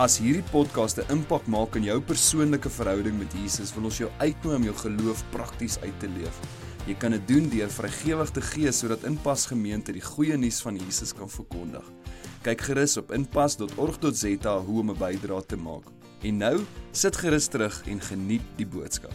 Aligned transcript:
As 0.00 0.14
hierdie 0.16 0.46
podcast 0.48 0.96
'n 0.96 1.12
impak 1.12 1.44
maak 1.46 1.74
in 1.76 1.84
jou 1.84 2.00
persoonlike 2.00 2.70
verhouding 2.72 3.18
met 3.18 3.34
Jesus, 3.36 3.74
wil 3.74 3.84
ons 3.84 3.98
jou 3.98 4.08
uitnooi 4.18 4.56
om 4.56 4.62
jou 4.64 4.74
geloof 4.74 5.24
prakties 5.30 5.76
uit 5.78 5.98
te 6.00 6.08
leef. 6.08 6.36
Jy 6.86 6.94
kan 6.94 7.10
dit 7.10 7.28
doen 7.28 7.48
deur 7.48 7.68
vrygewig 7.68 8.30
te 8.30 8.40
gee 8.40 8.72
sodat 8.72 9.04
Inpas 9.04 9.46
Gemeente 9.46 9.92
die 9.92 10.00
goeie 10.00 10.36
nuus 10.36 10.62
van 10.62 10.76
Jesus 10.76 11.12
kan 11.12 11.28
verkondig. 11.28 11.84
Kyk 12.42 12.60
gerus 12.60 12.96
op 12.96 13.12
inpas.org.za 13.12 14.58
hoe 14.58 14.80
om 14.80 14.90
'n 14.90 14.96
bydrae 14.96 15.46
te 15.46 15.56
maak. 15.56 15.84
En 16.22 16.36
nou, 16.36 16.64
sit 16.92 17.16
gerus 17.16 17.46
terug 17.48 17.86
en 17.86 18.00
geniet 18.00 18.42
die 18.56 18.66
boodskap. 18.66 19.12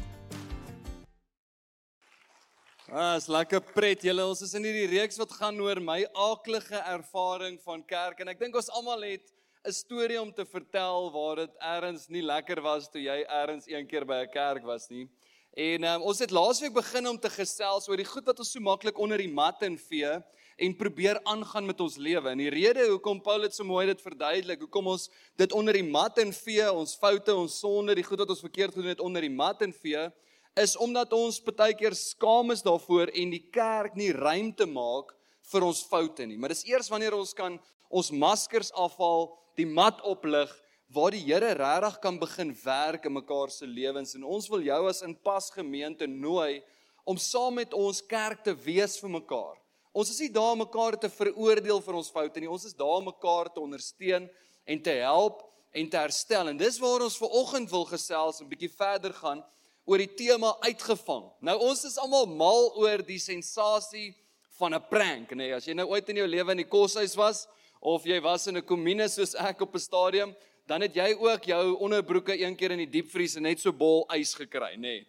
Ah, 2.92 3.16
is 3.16 3.28
lekker 3.28 3.62
pret 3.74 4.04
julle. 4.04 4.26
Ons 4.26 4.42
is 4.42 4.54
in 4.54 4.64
hierdie 4.64 5.00
reeks 5.00 5.18
wat 5.18 5.32
gaan 5.32 5.60
oor 5.60 5.82
my 5.82 6.06
aaklige 6.14 6.78
ervaring 6.78 7.60
van 7.64 7.86
kerk 7.86 8.20
en 8.20 8.28
ek 8.28 8.40
dink 8.40 8.56
ons 8.56 8.70
almal 8.70 9.02
het 9.02 9.35
'n 9.66 9.74
storie 9.74 10.22
om 10.22 10.32
te 10.34 10.46
vertel 10.46 11.08
waar 11.12 11.36
dit 11.36 11.54
eers 11.58 12.08
nie 12.08 12.22
lekker 12.22 12.62
was 12.62 12.86
toe 12.90 13.02
jy 13.02 13.24
eers 13.26 13.66
een 13.66 13.88
keer 13.88 14.06
by 14.06 14.22
'n 14.22 14.30
kerk 14.30 14.64
was 14.64 14.90
nie. 14.90 15.10
En 15.56 15.84
um, 15.84 16.02
ons 16.02 16.20
het 16.20 16.32
laasweek 16.32 16.74
begin 16.74 17.08
om 17.08 17.18
te 17.18 17.30
gesels 17.30 17.88
oor 17.90 17.98
die 17.98 18.06
goed 18.06 18.26
wat 18.26 18.40
ons 18.40 18.52
so 18.52 18.60
maklik 18.60 18.98
onder 19.00 19.18
die 19.18 19.32
mat 19.32 19.62
invee 19.64 20.22
en 20.58 20.76
probeer 20.76 21.20
aangaan 21.24 21.66
met 21.66 21.80
ons 21.82 21.98
lewe. 21.98 22.30
En 22.30 22.38
die 22.38 22.50
rede 22.50 22.86
hoekom 22.90 23.22
Paul 23.22 23.42
dit 23.42 23.56
so 23.56 23.64
mooi 23.64 23.88
dit 23.88 24.02
verduidelik, 24.02 24.60
hoekom 24.60 24.88
ons 24.88 25.10
dit 25.36 25.52
onder 25.52 25.74
die 25.74 25.88
mat 25.88 26.18
invee, 26.18 26.72
ons 26.72 26.96
foute, 26.96 27.34
ons 27.36 27.60
sonde, 27.60 27.96
die 27.96 28.04
goed 28.04 28.20
wat 28.20 28.30
ons 28.30 28.44
verkeerd 28.44 28.76
gedoen 28.76 28.94
het 28.94 29.02
onder 29.02 29.22
die 29.22 29.34
mat 29.34 29.62
invee, 29.62 30.12
is 30.56 30.76
omdat 30.78 31.14
ons 31.14 31.42
baie 31.42 31.74
keer 31.74 31.96
skaam 31.96 32.52
is 32.52 32.62
daarvoor 32.62 33.10
en 33.16 33.32
die 33.34 33.48
kerk 33.52 33.96
nie 33.96 34.12
ruimte 34.14 34.66
maak 34.66 35.16
vir 35.52 35.64
ons 35.64 35.82
foute 35.84 36.26
nie. 36.28 36.38
Maar 36.38 36.54
dis 36.54 36.68
eers 36.68 36.92
wanneer 36.92 37.18
ons 37.18 37.34
kan 37.34 37.58
ons 37.90 38.12
maskers 38.12 38.72
afhaal 38.76 39.32
die 39.58 39.68
mat 39.68 40.02
oplig 40.04 40.52
waar 40.94 41.12
die 41.12 41.24
Here 41.26 41.54
regtig 41.58 42.00
kan 42.04 42.20
begin 42.20 42.54
werk 42.64 43.06
in 43.06 43.16
mekaar 43.16 43.52
se 43.52 43.66
lewens 43.68 44.16
en 44.16 44.24
ons 44.24 44.48
wil 44.50 44.64
jou 44.64 44.82
as 44.90 45.04
inpas 45.06 45.50
gemeente 45.56 46.08
nooi 46.08 46.62
om 47.06 47.18
saam 47.18 47.58
met 47.60 47.74
ons 47.74 48.02
kerk 48.06 48.44
te 48.44 48.54
wees 48.66 48.98
vir 49.02 49.12
mekaar. 49.20 49.58
Ons 49.96 50.12
is 50.12 50.20
nie 50.26 50.32
daar 50.34 50.54
om 50.54 50.64
mekaar 50.66 50.98
te 51.00 51.10
veroordeel 51.10 51.80
vir 51.82 51.98
ons 52.02 52.12
foute 52.12 52.42
nie. 52.42 52.52
Ons 52.52 52.66
is 52.68 52.76
daar 52.76 53.00
om 53.00 53.08
mekaar 53.08 53.48
te 53.54 53.62
ondersteun 53.64 54.28
en 54.66 54.82
te 54.84 54.96
help 55.00 55.44
en 55.72 55.90
te 55.90 56.00
herstel. 56.00 56.50
En 56.52 56.58
dis 56.60 56.80
waar 56.84 57.06
ons 57.06 57.18
ver 57.22 57.38
oggend 57.42 57.72
wil 57.72 57.86
gesels 57.88 58.42
en 58.42 58.50
bietjie 58.50 58.72
verder 58.74 59.16
gaan 59.16 59.44
oor 59.86 60.02
die 60.02 60.12
tema 60.18 60.56
uitgevang. 60.66 61.30
Nou 61.46 61.58
ons 61.70 61.86
is 61.88 61.98
almal 62.02 62.28
mal 62.28 62.72
oor 62.82 63.06
die 63.06 63.22
sensasie 63.22 64.10
van 64.58 64.74
'n 64.74 64.84
prank, 64.90 65.32
nê. 65.32 65.36
Nee, 65.36 65.54
as 65.54 65.66
jy 65.66 65.74
nou 65.74 65.88
ooit 65.88 66.10
in 66.10 66.18
jou 66.18 66.28
lewe 66.28 66.52
in 66.52 66.64
die 66.64 66.72
koshuis 66.72 67.16
was, 67.16 67.48
of 67.86 68.06
jy 68.10 68.20
was 68.22 68.48
in 68.48 68.58
'n 68.58 68.66
kommune 68.66 69.08
soos 69.10 69.36
ek 69.36 69.62
op 69.62 69.76
'n 69.76 69.80
stadium, 69.80 70.36
dan 70.68 70.82
het 70.82 70.96
jy 70.96 71.14
ook 71.14 71.44
jou 71.44 71.78
onderbroeke 71.78 72.34
een 72.42 72.56
keer 72.56 72.72
in 72.72 72.82
die 72.82 72.90
diepvries 73.02 73.36
en 73.36 73.44
net 73.44 73.60
so 73.60 73.72
bol 73.72 74.08
ys 74.10 74.34
gekry, 74.34 74.74
nê. 74.76 74.82
Nee. 74.82 75.06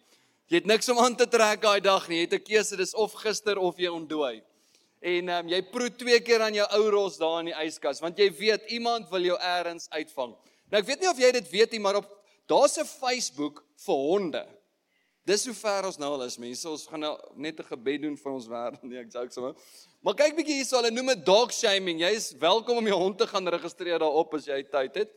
Jy 0.47 0.61
het 0.61 0.65
niks 0.65 0.89
om 0.89 0.99
aan 0.99 1.15
te 1.15 1.27
trek 1.27 1.61
daai 1.61 1.81
dag 1.83 2.07
nie. 2.07 2.21
Jy 2.21 2.27
het 2.29 2.33
'n 2.33 2.43
keuse, 2.43 2.77
dis 2.77 2.93
of 2.95 3.13
gister 3.13 3.57
of 3.57 3.77
jy 3.77 3.87
ontdooi. 3.87 4.41
En 5.01 5.29
ehm 5.29 5.45
um, 5.45 5.49
jy 5.49 5.61
proe 5.61 5.89
twee 5.89 6.19
keer 6.19 6.41
aan 6.41 6.53
jou 6.53 6.67
ou 6.71 6.89
ros 6.89 7.17
daar 7.17 7.39
in 7.39 7.51
die 7.51 7.65
yskas 7.65 7.99
want 7.99 8.17
jy 8.17 8.31
weet 8.31 8.71
iemand 8.71 9.09
wil 9.09 9.21
jou 9.21 9.37
eers 9.37 9.89
uitvang. 9.89 10.35
Nou 10.71 10.81
ek 10.81 10.87
weet 10.87 11.01
nie 11.01 11.09
of 11.09 11.19
jy 11.19 11.31
dit 11.31 11.49
weet 11.49 11.71
nie, 11.71 11.79
maar 11.79 11.95
op 11.95 12.07
daar's 12.47 12.77
'n 12.77 12.85
Facebook 12.85 13.63
vir 13.75 13.95
honde. 13.95 14.47
Dis 15.27 15.43
hoe 15.43 15.53
ver 15.57 15.83
ons 15.89 15.97
nou 15.99 16.13
al 16.15 16.21
is, 16.23 16.37
mense. 16.39 16.63
Ons 16.71 16.85
gaan 16.87 17.01
nou 17.03 17.15
net 17.35 17.57
'n 17.59 17.67
gebed 17.67 18.01
doen 18.01 18.15
vir 18.15 18.31
ons 18.31 18.45
wêreld. 18.47 18.83
Nee, 18.87 18.99
ek 19.03 19.11
joke 19.11 19.33
sommer. 19.35 19.55
Maar 19.99 20.15
kyk 20.15 20.37
bietjie 20.37 20.55
hierso, 20.61 20.77
hulle 20.79 20.91
noem 20.91 21.11
dit 21.11 21.25
dog 21.27 21.51
shaming. 21.51 21.99
Jy 21.99 22.11
is 22.15 22.27
welkom 22.39 22.79
om 22.79 22.87
jou 22.87 22.95
hond 22.95 23.17
te 23.19 23.27
gaan 23.27 23.47
registreer 23.47 23.99
daarop 23.99 24.37
as 24.37 24.47
jy 24.47 24.61
tyd 24.63 25.01
het 25.01 25.11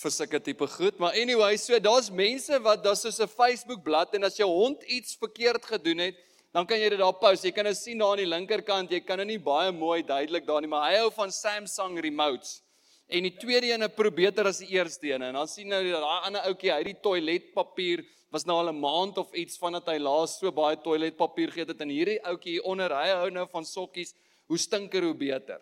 vir 0.00 0.10
sulke 0.10 0.40
tipe 0.42 0.66
goed. 0.66 0.98
Maar 0.98 1.14
anyway, 1.14 1.54
so 1.56 1.78
daar's 1.78 2.10
mense 2.10 2.58
wat 2.66 2.82
daar's 2.82 3.06
so 3.06 3.22
'n 3.22 3.30
Facebook 3.30 3.84
bladsy 3.84 4.18
en 4.18 4.24
as 4.24 4.36
jou 4.36 4.50
hond 4.50 4.82
iets 4.82 5.14
verkeerd 5.14 5.62
gedoen 5.64 5.98
het, 5.98 6.18
dan 6.52 6.66
kan 6.66 6.80
jy 6.80 6.90
dit 6.90 6.98
daar 6.98 7.14
post. 7.14 7.44
Jy 7.44 7.54
kan 7.54 7.64
nou 7.64 7.74
sien 7.74 7.98
daar 7.98 8.18
aan 8.18 8.24
die 8.24 8.26
linkerkant, 8.26 8.90
jy 8.90 9.00
kan 9.06 9.22
nou 9.22 9.26
nie 9.26 9.38
baie 9.38 9.70
mooi 9.70 10.02
duidelik 10.02 10.46
daar 10.46 10.60
nie, 10.60 10.68
maar 10.68 10.90
hy 10.90 10.98
hou 10.98 11.10
van 11.14 11.30
Samsung 11.30 12.00
remotes. 12.00 12.60
En 13.06 13.22
die 13.22 13.36
tweede 13.38 13.70
een 13.70 13.86
probeer 13.94 14.32
beter 14.32 14.46
as 14.46 14.58
die 14.58 14.74
eerste 14.74 15.06
een. 15.06 15.22
En 15.22 15.34
dan 15.34 15.46
sien 15.46 15.68
nou 15.68 15.82
daai 15.82 16.26
ander 16.26 16.42
ouetjie, 16.42 16.72
hy 16.72 16.78
het 16.78 16.90
die 16.90 17.00
toiletpapier 17.00 18.04
was 18.30 18.44
nou 18.44 18.58
al 18.58 18.68
'n 18.72 18.80
maand 18.80 19.18
of 19.18 19.32
iets 19.32 19.58
vandat 19.58 19.86
hy 19.86 19.98
laas 19.98 20.38
so 20.38 20.52
baie 20.52 20.76
toiletpapier 20.76 21.50
geëet 21.50 21.68
het 21.68 21.80
en 21.80 21.88
hierdie 21.88 22.20
ouetjie 22.24 22.52
hier 22.52 22.64
onder 22.64 22.92
hy 22.92 23.08
hou 23.08 23.30
nou 23.30 23.46
van 23.46 23.64
sokkies 23.64 24.14
hoe 24.46 24.58
stinker 24.58 25.02
hoe 25.02 25.14
beter. 25.14 25.60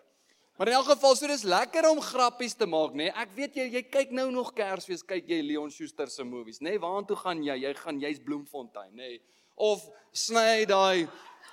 Maar 0.57 0.67
in 0.67 0.73
elk 0.73 0.85
geval 0.89 1.15
so 1.15 1.27
dis 1.27 1.43
lekker 1.43 1.85
om 1.89 2.01
grappies 2.01 2.55
te 2.57 2.65
maak 2.65 2.91
nê. 2.91 3.05
Nee? 3.07 3.13
Ek 3.13 3.29
weet 3.37 3.55
jy 3.55 3.67
jy 3.75 3.83
kyk 3.83 4.11
nou 4.11 4.31
nog 4.31 4.53
Kersfees 4.57 5.03
kyk 5.05 5.27
jy 5.29 5.41
Leon 5.45 5.69
Schuster 5.71 6.09
se 6.09 6.23
movies 6.23 6.59
nê. 6.59 6.71
Nee? 6.71 6.79
Waartoe 6.81 7.15
gaan 7.15 7.43
jy? 7.43 7.59
Jy 7.61 7.73
gaan 7.77 7.99
jy's 8.01 8.19
Bloemfontein 8.19 8.89
nê. 8.95 9.11
Nee? 9.11 9.21
Of 9.55 9.85
sny 10.11 10.45
hy 10.59 10.65
daai 10.65 11.07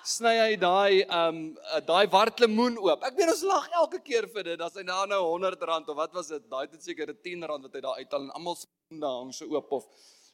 sny 0.04 0.32
hy 0.38 0.56
daai 0.60 1.04
um 1.18 1.38
daai 1.84 2.06
wartlemoen 2.12 2.80
oop. 2.80 3.04
Ek 3.04 3.16
weet 3.16 3.32
ons 3.34 3.44
lag 3.48 3.68
elke 3.82 4.00
keer 4.04 4.26
vir 4.32 4.48
dit. 4.50 4.64
As 4.64 4.76
hy 4.76 4.84
nou 4.88 5.04
nou 5.06 5.20
R100 5.36 5.92
of 5.92 6.00
wat 6.00 6.16
was 6.16 6.32
dit? 6.32 6.48
Daai 6.48 6.66
het 6.66 6.82
seker 6.82 7.12
'n 7.12 7.16
R10 7.20 7.46
wat 7.48 7.74
hy 7.74 7.80
daar 7.80 8.00
uithaal 8.00 8.22
en 8.22 8.34
almal 8.40 8.56
se 8.56 8.66
hang 9.00 9.32
so 9.32 9.44
oop 9.52 9.72
of 9.72 9.84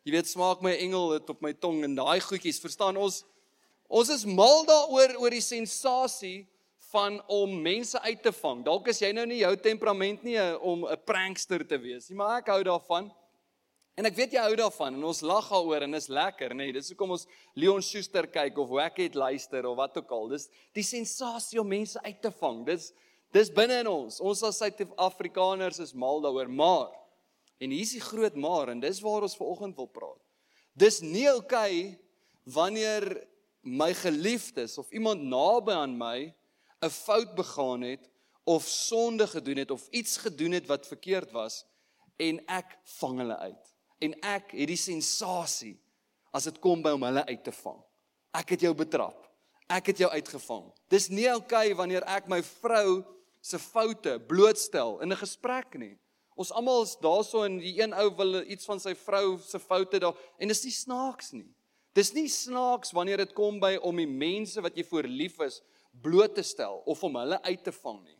Jy 0.05 0.15
weet 0.15 0.31
smaak 0.31 0.63
my 0.65 0.73
engel 0.81 1.11
dit 1.19 1.31
op 1.35 1.43
my 1.45 1.53
tong 1.53 1.83
en 1.85 1.95
daai 1.99 2.21
goedjies, 2.25 2.61
verstaan 2.63 2.97
ons? 2.97 3.21
Ons 3.91 4.09
is 4.15 4.25
mal 4.25 4.65
daaroor 4.65 5.17
oor 5.21 5.35
die 5.35 5.45
sensasie 5.45 6.47
van 6.91 7.19
om 7.31 7.53
mense 7.63 8.01
uit 8.01 8.23
te 8.23 8.33
vang. 8.33 8.63
Dalk 8.67 8.89
is 8.91 9.01
jy 9.03 9.11
nou 9.15 9.27
nie 9.29 9.43
jou 9.43 9.53
temperament 9.61 10.23
nie 10.27 10.39
om 10.59 10.87
'n 10.87 10.97
prankster 11.05 11.67
te 11.67 11.79
wees 11.79 12.09
nie, 12.09 12.17
maar 12.17 12.39
ek 12.39 12.49
hou 12.49 12.63
daarvan. 12.65 13.11
En 13.97 14.07
ek 14.07 14.17
weet 14.17 14.33
jy 14.33 14.41
hou 14.41 14.57
daarvan 14.57 14.95
en 14.95 15.05
ons 15.05 15.21
lag 15.21 15.49
daaroor 15.49 15.83
en 15.83 15.95
is 15.95 16.09
lekker, 16.09 16.55
nê? 16.55 16.71
Nee, 16.71 16.73
dis 16.73 16.89
hoekom 16.89 17.11
ons 17.11 17.27
Leon 17.55 17.83
Schuster 17.83 18.27
kyk 18.27 18.57
of 18.59 18.69
Wacket 18.69 19.15
luister 19.15 19.67
of 19.67 19.77
wat 19.77 19.97
ook 19.97 20.11
al. 20.11 20.29
Dis 20.29 20.49
die 20.73 20.83
sensasie 20.83 21.61
om 21.61 21.69
mense 21.69 22.01
uit 22.03 22.23
te 22.23 22.31
vang. 22.31 22.65
Dis 22.65 22.93
dis 23.33 23.51
binne 23.51 23.81
in 23.81 23.87
ons. 23.87 24.21
Ons 24.21 24.43
as 24.43 24.57
Suid-Afrikaners 24.59 25.79
is 25.79 25.93
mal 25.95 26.21
daaroor, 26.21 26.49
maar 26.49 26.89
En 27.61 27.71
hier's 27.71 27.93
die 27.93 28.05
groot 28.05 28.37
maar 28.41 28.73
en 28.73 28.81
dis 28.81 29.01
waar 29.05 29.27
ons 29.27 29.37
vanoggend 29.37 29.77
wil 29.77 29.91
praat. 29.93 30.21
Dis 30.73 31.01
nie 31.05 31.29
oukei 31.29 31.75
okay 31.93 31.99
wanneer 32.49 33.05
my 33.61 33.93
geliefdes 33.95 34.79
of 34.81 34.91
iemand 34.97 35.23
naby 35.23 35.73
aan 35.73 35.97
my 35.99 36.35
'n 36.81 36.91
fout 36.91 37.35
begaan 37.35 37.83
het 37.83 38.09
of 38.45 38.67
sonde 38.67 39.27
gedoen 39.27 39.57
het 39.57 39.71
of 39.71 39.89
iets 39.91 40.17
gedoen 40.17 40.53
het 40.53 40.67
wat 40.67 40.87
verkeerd 40.87 41.31
was 41.31 41.65
en 42.17 42.41
ek 42.47 42.79
vang 42.99 43.19
hulle 43.19 43.37
uit. 43.37 43.65
En 44.01 44.15
ek 44.21 44.53
het 44.57 44.69
die 44.69 44.81
sensasie 44.81 45.77
as 46.33 46.45
dit 46.45 46.59
kom 46.59 46.83
by 46.83 46.91
om 46.91 47.03
hulle 47.03 47.25
uit 47.27 47.45
te 47.45 47.53
vang. 47.53 47.81
Ek 48.33 48.49
het 48.49 48.61
jou 48.61 48.75
betrap. 48.75 49.27
Ek 49.69 49.87
het 49.87 49.99
jou 49.99 50.11
uitgevang. 50.11 50.73
Dis 50.89 51.09
nie 51.09 51.29
oukei 51.31 51.71
okay 51.71 51.75
wanneer 51.75 52.03
ek 52.03 52.29
my 52.29 52.43
vrou 52.43 53.05
se 53.41 53.59
foute 53.59 54.19
blootstel 54.27 55.01
in 55.01 55.13
'n 55.13 55.17
gesprek 55.17 55.75
nie. 55.75 55.99
Ons 56.41 56.53
almal 56.57 56.87
is 56.87 56.95
daarso 56.97 57.43
en 57.45 57.59
die 57.61 57.75
een 57.83 57.93
ou 57.93 58.07
wil 58.17 58.39
iets 58.49 58.65
van 58.69 58.81
sy 58.81 58.95
vrou 58.97 59.37
se 59.45 59.59
foute 59.61 59.99
daar 60.01 60.17
en 60.41 60.49
dis 60.49 60.63
nie 60.65 60.73
snaaks 60.73 61.35
nie. 61.37 61.49
Dis 61.97 62.15
nie 62.17 62.29
snaaks 62.33 62.95
wanneer 62.97 63.21
dit 63.21 63.35
kom 63.37 63.59
by 63.61 63.75
om 63.85 63.99
die 64.01 64.09
mense 64.09 64.63
wat 64.65 64.79
jy 64.79 64.87
voor 64.89 65.09
lief 65.11 65.37
is 65.45 65.59
bloot 66.01 66.33
te 66.39 66.45
stel 66.47 66.81
of 66.89 67.03
om 67.05 67.19
hulle 67.21 67.41
uit 67.45 67.65
te 67.67 67.75
vang 67.75 67.99
nie. 68.07 68.17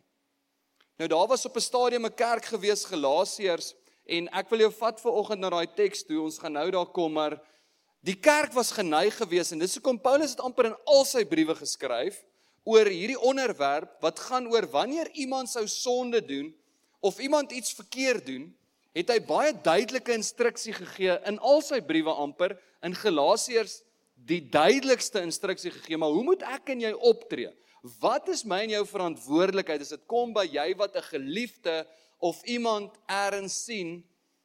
Nou 1.01 1.07
daar 1.09 1.31
was 1.31 1.47
op 1.49 1.57
'n 1.57 1.65
stadium 1.65 2.05
'n 2.05 2.13
kerk 2.13 2.45
gewees 2.45 2.85
Galasiërs 2.85 3.73
en 4.05 4.29
ek 4.29 4.49
wil 4.49 4.59
jou 4.59 4.71
vat 4.71 5.01
ver 5.01 5.11
oggend 5.11 5.41
na 5.41 5.49
daai 5.49 5.67
teks 5.75 6.03
toe. 6.03 6.21
Ons 6.21 6.37
gaan 6.37 6.53
nou 6.53 6.69
daar 6.71 6.91
kom 6.91 7.13
maar 7.13 7.41
die 8.03 8.19
kerk 8.19 8.53
was 8.53 8.71
geneig 8.71 9.17
gewees 9.17 9.51
en 9.51 9.59
dis 9.59 9.75
hoekom 9.75 9.99
Paulus 9.99 10.35
dit 10.35 10.45
amper 10.45 10.65
in 10.65 10.75
al 10.85 11.05
sy 11.05 11.25
briewe 11.25 11.55
geskryf 11.55 12.23
oor 12.63 12.85
hierdie 12.85 13.19
onderwerp 13.19 14.01
wat 14.01 14.19
gaan 14.19 14.47
oor 14.47 14.67
wanneer 14.69 15.09
iemand 15.13 15.49
sou 15.49 15.67
sonde 15.67 16.21
doen 16.25 16.53
of 17.01 17.19
iemand 17.19 17.51
iets 17.51 17.73
verkeerd 17.73 18.25
doen, 18.25 18.49
het 18.93 19.09
hy 19.09 19.19
baie 19.23 19.53
duidelike 19.63 20.13
instruksie 20.13 20.73
gegee 20.75 21.15
in 21.29 21.39
al 21.39 21.61
sy 21.65 21.79
briewe 21.81 22.13
amper 22.13 22.57
in 22.85 22.95
Galasiërs 22.97 23.79
die 24.27 24.41
duidelikste 24.53 25.23
instruksie 25.25 25.71
gegee, 25.73 25.97
maar 25.97 26.13
hoe 26.13 26.25
moet 26.25 26.43
ek 26.45 26.73
en 26.73 26.83
jy 26.83 26.91
optree? 26.93 27.49
Wat 28.01 28.27
is 28.29 28.43
my 28.45 28.59
en 28.67 28.75
jou 28.75 28.83
verantwoordelikheid 28.85 29.81
as 29.81 29.95
dit 29.95 30.03
kom 30.11 30.35
by 30.35 30.45
jy 30.45 30.67
wat 30.77 30.95
'n 30.95 31.09
geliefde 31.09 31.87
of 32.19 32.43
iemand 32.45 32.93
eers 33.09 33.65
sien 33.65 34.03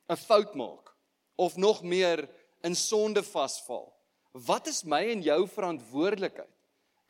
'n 0.08 0.16
fout 0.16 0.54
maak 0.54 0.94
of 1.36 1.56
nog 1.56 1.82
meer 1.82 2.28
in 2.62 2.74
sonde 2.74 3.22
vasval? 3.22 3.92
Wat 4.32 4.66
is 4.66 4.84
my 4.84 5.02
en 5.10 5.22
jou 5.22 5.48
verantwoordelikheid? 5.48 6.48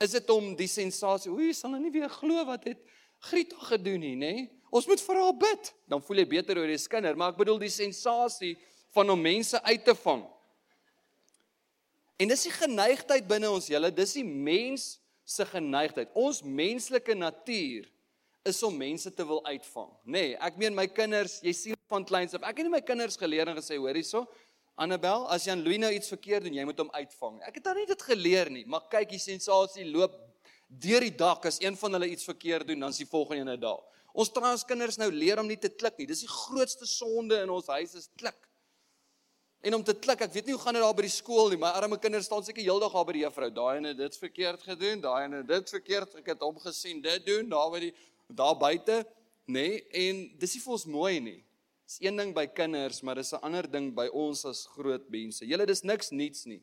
Is 0.00 0.10
dit 0.10 0.31
om 0.31 0.56
die 0.56 0.69
sensasie, 0.69 1.31
oei, 1.31 1.52
sal 1.52 1.70
nou 1.70 1.81
nie 1.81 1.90
weer 1.90 2.10
glo 2.10 2.44
wat 2.44 2.64
het 2.64 2.78
Grieta 3.19 3.56
gedoen 3.56 4.00
nie, 4.00 4.16
nê? 4.16 4.50
Ons 4.70 4.86
moet 4.88 5.00
vir 5.00 5.20
haar 5.22 5.36
bid. 5.40 5.72
Dan 5.88 6.02
voel 6.02 6.22
jy 6.22 6.28
beter 6.36 6.58
oor 6.58 6.70
die 6.70 6.80
skinder, 6.80 7.16
maar 7.18 7.34
ek 7.34 7.40
bedoel 7.40 7.60
die 7.62 7.72
sensasie 7.72 8.54
van 8.96 9.10
om 9.12 9.20
mense 9.20 9.60
uit 9.62 9.84
te 9.84 9.94
vang. 10.02 10.24
En 12.16 12.30
dis 12.32 12.46
die 12.48 12.54
geneigtheid 12.54 13.26
binne 13.28 13.50
ons, 13.52 13.68
julle, 13.68 13.90
dis 13.92 14.16
die 14.16 14.24
mens 14.24 14.96
se 15.26 15.44
geneigtheid. 15.48 16.14
Ons 16.16 16.40
menslike 16.42 17.14
natuur 17.18 17.90
is 18.46 18.62
om 18.64 18.76
mense 18.78 19.10
te 19.12 19.24
wil 19.26 19.42
uitvang, 19.44 19.90
nê? 20.04 20.12
Nee, 20.14 20.34
ek 20.48 20.58
meen 20.60 20.76
my 20.76 20.86
kinders, 20.86 21.40
jy 21.44 21.52
sien 21.56 21.78
van 21.90 22.06
kleins 22.06 22.36
af. 22.36 22.44
Ek 22.46 22.60
het 22.60 22.69
nie 22.69 22.72
my 22.76 22.82
kinders 22.86 23.19
geleer 23.19 23.50
en 23.50 23.58
gesê, 23.58 23.78
hoor 23.80 23.98
hierso, 23.98 24.22
Annabel, 24.78 25.24
as 25.32 25.46
Jan 25.48 25.62
Louis 25.64 25.80
nou 25.80 25.90
iets 25.92 26.12
verkeerd 26.12 26.46
doen, 26.46 26.56
jy 26.58 26.64
moet 26.69 26.80
hom 26.82 26.92
uitvang. 26.92 27.40
Ek 27.48 27.58
het 27.58 27.64
dan 27.64 27.78
nie 27.80 27.88
dit 27.88 28.02
geleer 28.06 28.50
nie, 28.52 28.64
maar 28.69 28.84
kyk, 28.92 29.08
die 29.14 29.22
sensasie 29.22 29.86
loop 29.88 30.14
deur 30.69 31.04
die 31.04 31.14
dak 31.16 31.46
as 31.48 31.58
een 31.62 31.78
van 31.80 31.96
hulle 31.96 32.10
iets 32.12 32.26
verkeerd 32.28 32.69
doen, 32.69 32.84
dan 32.84 32.94
is 32.94 33.00
die 33.00 33.08
volgende 33.08 33.46
ene 33.46 33.56
daar. 33.60 33.82
Ons 34.16 34.32
trans 34.32 34.64
kinders 34.64 34.96
nou 34.96 35.10
leer 35.12 35.40
om 35.42 35.48
nie 35.48 35.58
te 35.60 35.68
klik 35.68 35.98
nie. 36.00 36.08
Dis 36.08 36.24
die 36.24 36.30
grootste 36.30 36.88
sonde 36.88 37.36
in 37.44 37.52
ons 37.52 37.68
huis 37.68 37.92
is 37.98 38.08
klik. 38.16 38.38
En 39.66 39.74
om 39.76 39.82
te 39.84 39.92
klik, 39.92 40.22
ek 40.24 40.32
weet 40.32 40.48
nie 40.48 40.54
hoe 40.54 40.62
gaan 40.62 40.76
dit 40.78 40.84
daar 40.84 40.94
by 40.96 41.04
die 41.04 41.12
skool 41.12 41.50
nie, 41.50 41.58
my 41.60 41.72
arme 41.74 41.98
kinders 42.00 42.28
staan 42.28 42.44
seker 42.46 42.64
heeldag 42.64 42.94
daar 42.96 43.06
by 43.08 43.16
die 43.16 43.24
juffrou. 43.24 43.48
Daai 43.52 43.80
ene 43.80 43.92
dit 43.98 44.18
verkeerd 44.20 44.62
gedoen, 44.62 45.02
daai 45.04 45.24
ene 45.24 45.42
dit 45.48 45.72
verkeerd. 45.74 46.14
Ek 46.22 46.30
het 46.32 46.44
hom 46.44 46.56
gesien 46.62 47.02
dit 47.04 47.26
doen 47.26 47.50
daar 47.50 47.72
by 47.74 47.82
die 47.88 47.92
daar 48.26 48.56
buite, 48.58 49.02
nê? 49.46 49.66
Nee, 49.66 49.82
en 50.06 50.22
dis 50.40 50.56
nie 50.56 50.62
vir 50.62 50.76
ons 50.78 50.86
mooi 50.90 51.14
nie. 51.22 51.40
Dis 51.86 52.00
een 52.02 52.16
ding 52.19 52.32
by 52.34 52.46
kinders, 52.50 53.02
maar 53.02 53.20
dis 53.20 53.32
'n 53.32 53.42
ander 53.42 53.69
ding 53.70 53.92
by 53.94 54.08
ons 54.08 54.44
as 54.44 54.66
groot 54.66 55.04
mense. 55.10 55.44
Julle 55.44 55.66
dis 55.66 55.82
niks 55.82 56.10
niets 56.10 56.46
nie. 56.46 56.62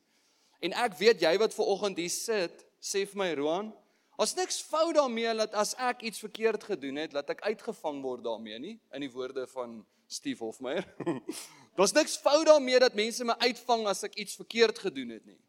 En 0.62 0.74
ek 0.74 0.98
weet 1.00 1.22
jy 1.22 1.38
wat 1.38 1.54
ver 1.54 1.66
oggend 1.66 1.98
hier 1.98 2.10
sit, 2.10 2.66
sê 2.82 3.06
vir 3.08 3.18
my 3.18 3.34
Roan, 3.34 3.74
as 4.18 4.36
niks 4.38 4.62
fout 4.62 4.94
daarmee 4.96 5.34
dat 5.42 5.56
as 5.58 5.74
ek 5.82 6.02
iets 6.02 6.20
verkeerd 6.20 6.64
gedoen 6.64 7.02
het, 7.02 7.12
dat 7.12 7.30
ek 7.34 7.42
uitgevang 7.42 8.02
word 8.04 8.24
daarmee 8.24 8.60
nie, 8.60 8.76
in 8.94 9.06
die 9.06 9.12
woorde 9.12 9.48
van 9.48 9.82
Steve 10.08 10.44
Hofmeyer. 10.44 10.86
Daar's 11.78 11.94
niks 11.96 12.18
fout 12.22 12.46
daarmee 12.46 12.80
dat 12.80 12.94
mense 12.94 13.26
my 13.26 13.34
uitvang 13.42 13.88
as 13.90 14.04
ek 14.06 14.20
iets 14.22 14.36
verkeerd 14.38 14.78
gedoen 14.78 15.16
het 15.16 15.26
nie. 15.26 15.40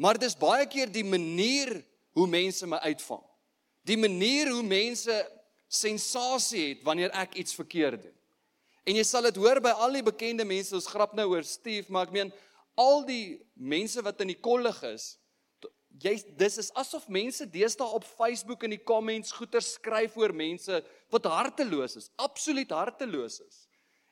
Maar 0.00 0.16
dis 0.16 0.36
baie 0.38 0.64
keer 0.64 0.88
die 0.88 1.04
manier 1.04 1.82
hoe 2.16 2.24
mense 2.30 2.64
my 2.66 2.78
uitvang. 2.88 3.20
Die 3.84 3.98
manier 4.00 4.48
hoe 4.48 4.64
mense 4.64 5.16
sensasie 5.68 6.70
het 6.70 6.86
wanneer 6.86 7.12
ek 7.12 7.36
iets 7.36 7.54
verkeerd 7.54 8.06
doen. 8.06 8.16
En 8.88 8.96
jy 8.96 9.04
sal 9.04 9.28
dit 9.28 9.36
hoor 9.36 9.60
by 9.60 9.74
al 9.76 9.92
die 9.98 10.06
bekende 10.06 10.46
mense, 10.48 10.72
ons 10.74 10.88
grap 10.88 11.12
nou 11.14 11.28
oor 11.34 11.44
Steve, 11.44 11.92
maar 11.92 12.08
ek 12.08 12.16
meen 12.16 12.32
al 12.80 13.04
die 13.04 13.36
mense 13.54 14.00
wat 14.02 14.22
in 14.24 14.32
die 14.32 14.40
kollig 14.40 14.80
is, 14.88 15.12
jy 15.98 16.14
dis 16.38 16.58
is 16.58 16.70
asof 16.78 17.08
mense 17.08 17.46
deesdae 17.50 17.96
op 17.96 18.04
Facebook 18.04 18.62
in 18.64 18.76
die 18.76 18.84
comments 18.84 19.32
goeie 19.32 19.60
skryf 19.64 20.16
oor 20.16 20.32
mense 20.32 20.82
wat 21.10 21.26
harteloos 21.26 21.96
is, 21.96 22.10
absoluut 22.16 22.70
harteloos 22.70 23.40
is. 23.40 23.66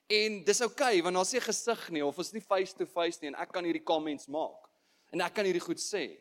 En 0.09 0.41
dis 0.45 0.63
oukei 0.65 0.97
okay, 0.97 1.03
want 1.05 1.17
daar's 1.21 1.35
nie 1.37 1.45
gesig 1.45 1.85
nie 1.93 2.05
of 2.05 2.19
is 2.19 2.33
nie 2.33 2.43
face 2.43 2.75
to 2.75 2.87
face 2.87 3.21
nie 3.21 3.29
en 3.29 3.37
ek 3.39 3.53
kan 3.53 3.65
hierdie 3.65 3.85
comments 3.85 4.27
maak. 4.27 4.67
En 5.13 5.21
ek 5.25 5.35
kan 5.37 5.45
hierdie 5.45 5.65
goed 5.65 5.81
sê. 5.81 6.19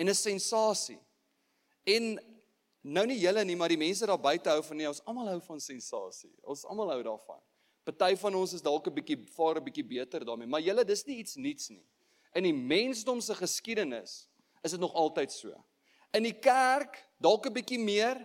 En 0.00 0.08
'n 0.08 0.14
sensasie. 0.14 0.98
En 1.84 2.18
nou 2.82 3.06
nie 3.06 3.18
julle 3.20 3.44
nie, 3.44 3.56
maar 3.56 3.68
die 3.68 3.76
mense 3.76 4.06
daar 4.06 4.18
buite 4.18 4.48
hou 4.48 4.62
van 4.62 4.76
nie, 4.76 4.88
ons 4.88 5.04
almal 5.04 5.28
hou 5.28 5.40
van 5.40 5.60
sensasie. 5.60 6.32
Ons 6.42 6.64
almal 6.64 6.90
hou 6.90 7.02
daarvan. 7.02 7.40
Party 7.84 8.16
van 8.16 8.34
ons 8.34 8.52
is 8.52 8.62
dalk 8.62 8.86
'n 8.86 8.94
bietjie 8.94 9.18
vaar 9.36 9.56
'n 9.56 9.64
bietjie 9.64 9.84
beter 9.84 10.24
daarmee, 10.24 10.46
maar 10.46 10.60
julle 10.60 10.84
dis 10.84 11.04
nie 11.06 11.18
iets 11.18 11.36
nuuts 11.36 11.68
nie. 11.68 11.84
In 12.34 12.44
die 12.44 12.54
mensdom 12.54 13.20
se 13.20 13.34
geskiedenis 13.34 14.29
is 14.62 14.70
dit 14.70 14.80
nog 14.80 14.94
altyd 14.94 15.32
so. 15.32 15.54
In 16.12 16.26
die 16.26 16.36
kerk 16.36 16.98
dalk 17.18 17.46
'n 17.46 17.52
bietjie 17.52 17.78
meer. 17.78 18.18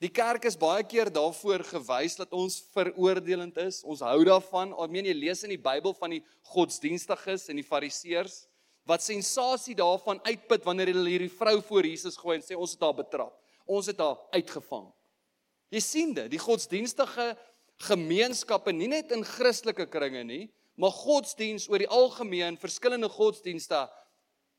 Die 0.00 0.10
kerk 0.10 0.44
is 0.44 0.56
baie 0.56 0.82
keer 0.82 1.10
daarvoor 1.10 1.64
gewys 1.64 2.16
dat 2.16 2.32
ons 2.32 2.60
veroordelend 2.74 3.56
is. 3.56 3.82
Ons 3.84 4.00
hou 4.00 4.24
daarvan. 4.24 4.72
Ek 4.72 4.90
meen 4.90 5.06
jy 5.06 5.14
lees 5.14 5.44
in 5.44 5.50
die 5.50 5.62
Bybel 5.62 5.94
van 5.94 6.10
die 6.10 6.24
godsdienstiges 6.42 7.48
en 7.48 7.56
die 7.56 7.64
fariseërs 7.64 8.46
wat 8.84 9.02
sensasie 9.02 9.74
daarvan 9.74 10.20
uitput 10.24 10.64
wanneer 10.64 10.92
hulle 10.92 11.14
hierdie 11.14 11.32
vrou 11.32 11.62
voor 11.64 11.86
Jesus 11.88 12.18
gooi 12.20 12.36
en 12.36 12.44
sê 12.44 12.56
ons 12.56 12.74
het 12.76 12.84
haar 12.84 12.96
betrap. 12.98 13.32
Ons 13.64 13.88
het 13.88 13.98
haar 13.98 14.18
uitgevang. 14.36 14.90
Jy 15.72 15.80
sien 15.80 16.12
dit, 16.14 16.28
die 16.30 16.42
godsdienstige 16.42 17.32
gemeenskappe 17.88 18.74
nie 18.76 18.90
net 18.92 19.12
in 19.16 19.24
Christelike 19.24 19.88
kringe 19.90 20.22
nie, 20.24 20.44
maar 20.76 20.92
godsdiens 20.92 21.66
oor 21.70 21.80
die 21.80 21.90
algemeen, 21.90 22.58
verskillende 22.60 23.08
godsdienste 23.08 23.86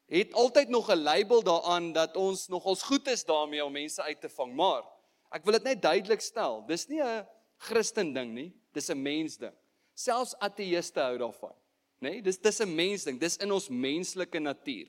het 0.07 0.33
altyd 0.33 0.69
nog 0.69 0.89
'n 0.89 1.01
label 1.03 1.43
daaraan 1.43 1.91
dat 1.93 2.15
ons 2.15 2.47
nogals 2.47 2.83
goed 2.83 3.07
is 3.07 3.25
daarmee 3.25 3.65
om 3.65 3.71
mense 3.71 4.01
uit 4.01 4.21
te 4.21 4.29
vang, 4.29 4.53
maar 4.53 4.83
ek 5.29 5.43
wil 5.43 5.53
dit 5.53 5.63
net 5.63 5.81
duidelik 5.81 6.21
stel, 6.21 6.63
dis 6.67 6.87
nie 6.87 7.01
'n 7.01 7.27
Christen 7.57 8.13
ding 8.13 8.33
nie, 8.33 8.53
dis 8.71 8.89
'n 8.89 9.01
mens 9.01 9.37
ding. 9.37 9.53
Selfs 9.93 10.35
ateëste 10.39 10.99
hou 10.99 11.17
daarvan, 11.17 11.55
nê? 11.99 12.09
Nee, 12.09 12.21
dis 12.21 12.37
dis 12.37 12.59
'n 12.59 12.75
mens 12.75 13.03
ding, 13.03 13.19
dis 13.19 13.37
in 13.37 13.51
ons 13.51 13.69
menslike 13.69 14.39
natuur. 14.39 14.87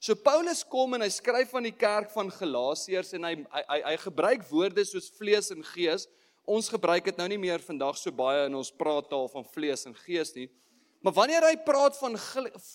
So 0.00 0.14
Paulus 0.14 0.64
kom 0.64 0.94
en 0.94 1.00
hy 1.00 1.08
skryf 1.08 1.54
aan 1.54 1.62
die 1.62 1.76
kerk 1.76 2.10
van 2.10 2.30
Galasiërs 2.30 3.12
en 3.12 3.24
hy 3.24 3.34
hy 3.34 3.62
hy, 3.68 3.82
hy 3.82 3.96
gebruik 3.96 4.42
woorde 4.50 4.84
soos 4.84 5.10
vlees 5.10 5.50
en 5.50 5.64
gees 5.64 6.06
ons 6.48 6.70
gebruik 6.72 7.04
dit 7.04 7.18
nou 7.20 7.26
nie 7.28 7.40
meer 7.40 7.60
vandag 7.60 7.98
so 8.00 8.12
baie 8.14 8.46
in 8.48 8.56
ons 8.56 8.70
praattaal 8.72 9.28
van 9.28 9.44
vlees 9.52 9.84
en 9.88 9.96
gees 10.06 10.32
nie. 10.36 10.48
Maar 11.04 11.14
wanneer 11.20 11.44
hy 11.44 11.56
praat 11.64 11.98
van 12.00 12.16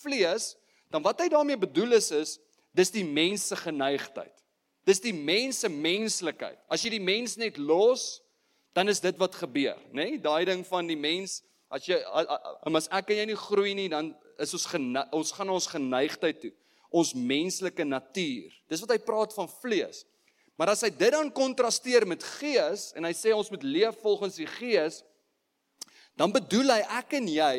vlees, 0.01 0.53
dan 0.93 1.01
wat 1.01 1.23
hy 1.23 1.29
daarmee 1.33 1.57
bedoel 1.57 1.97
is 1.97 2.11
is 2.13 2.37
dis 2.77 2.93
die 2.93 3.05
mens 3.05 3.47
se 3.49 3.57
geneigtheid. 3.57 4.33
Dis 4.85 5.01
die 5.01 5.13
mens 5.15 5.63
se 5.63 5.69
menslikheid. 5.71 6.59
As 6.69 6.83
jy 6.83 6.93
die 6.97 7.03
mens 7.03 7.37
net 7.39 7.57
los, 7.57 8.19
dan 8.75 8.89
is 8.91 9.01
dit 9.01 9.17
wat 9.21 9.35
gebeur, 9.37 9.77
nê? 9.93 10.15
Nee? 10.15 10.21
Daai 10.21 10.43
ding 10.49 10.63
van 10.67 10.89
die 10.89 10.97
mens, 10.99 11.41
as 11.73 11.85
jy 11.87 11.99
as 12.01 12.89
ek 12.91 13.13
en 13.13 13.21
jy 13.21 13.27
nie 13.29 13.39
groei 13.39 13.73
nie, 13.77 13.87
dan 13.89 14.11
is 14.41 14.53
ons 14.57 14.65
ons 15.13 15.33
gaan 15.37 15.53
ons 15.53 15.69
geneigtheid 15.69 16.41
toe, 16.41 16.51
ons 16.93 17.13
menslike 17.13 17.85
natuur. 17.85 18.49
Dis 18.69 18.81
wat 18.83 18.95
hy 18.95 18.99
praat 19.05 19.33
van 19.37 19.49
vlees. 19.61 20.03
Maar 20.57 20.73
as 20.73 20.83
hy 20.85 20.91
dit 20.93 21.13
dan 21.13 21.31
kontrasteer 21.33 22.05
met 22.09 22.25
gees 22.37 22.91
en 22.97 23.07
hy 23.07 23.13
sê 23.17 23.33
ons 23.33 23.49
moet 23.53 23.63
leef 23.65 23.97
volgens 24.03 24.37
die 24.37 24.49
gees, 24.59 25.01
dan 26.17 26.33
bedoel 26.33 26.75
hy 26.75 26.81
ek 26.99 27.15
en 27.17 27.29
jy 27.29 27.55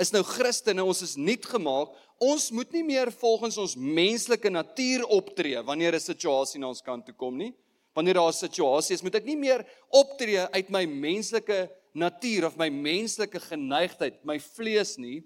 is 0.00 0.10
nou 0.14 0.22
Christene, 0.26 0.84
ons 0.84 1.02
is 1.02 1.16
nuut 1.16 1.44
gemaak. 1.46 1.92
Ons 2.22 2.50
moet 2.54 2.70
nie 2.74 2.84
meer 2.86 3.10
volgens 3.12 3.58
ons 3.62 3.76
menslike 3.76 4.50
natuur 4.50 5.04
optree 5.06 5.60
wanneer 5.62 5.94
'n 5.94 6.00
situasie 6.00 6.60
na 6.60 6.68
ons 6.68 6.82
kant 6.82 7.06
toe 7.06 7.14
kom 7.14 7.36
nie. 7.36 7.54
Wanneer 7.94 8.14
daar 8.14 8.32
'n 8.32 8.32
situasie 8.48 8.94
is, 8.94 9.02
moet 9.02 9.14
ek 9.14 9.24
nie 9.24 9.36
meer 9.36 9.64
optree 9.90 10.38
uit 10.38 10.70
my 10.70 10.84
menslike 10.86 11.70
natuur 11.94 12.46
of 12.46 12.56
my 12.56 12.68
menslike 12.68 13.38
geneigtheid, 13.40 14.24
my 14.24 14.38
vlees 14.38 14.96
nie. 14.98 15.22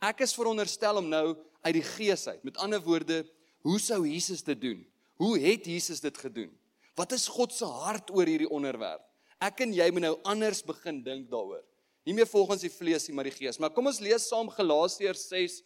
Ek 0.00 0.20
is 0.20 0.34
veronderstel 0.34 0.96
om 0.96 1.08
nou 1.08 1.36
uit 1.62 1.74
die 1.74 1.82
gees 1.96 2.26
uit. 2.26 2.44
Met 2.44 2.56
ander 2.56 2.80
woorde, 2.80 3.24
hoe 3.62 3.78
sou 3.78 4.06
Jesus 4.06 4.42
dit 4.42 4.60
doen? 4.60 4.86
Hoe 5.16 5.38
het 5.38 5.66
Jesus 5.66 6.00
dit 6.00 6.18
gedoen? 6.18 6.50
Wat 6.96 7.12
is 7.12 7.28
God 7.28 7.52
se 7.52 7.64
hart 7.64 8.10
oor 8.10 8.26
hierdie 8.26 8.50
onderwerp? 8.50 9.02
Ek 9.40 9.60
en 9.60 9.72
jy 9.72 9.90
moet 9.90 10.04
nou 10.04 10.16
anders 10.28 10.62
begin 10.64 11.02
dink 11.04 11.30
daaroor. 11.30 11.64
Nie 12.04 12.14
meer 12.16 12.28
volgens 12.28 12.64
die 12.64 12.72
vlees 12.72 13.06
nie, 13.08 13.14
maar 13.14 13.28
die 13.28 13.34
gees. 13.34 13.58
Maar 13.60 13.72
kom 13.76 13.90
ons 13.90 14.00
lees 14.00 14.28
saam 14.28 14.48
Galasiërs 14.50 15.26
6 15.28 15.60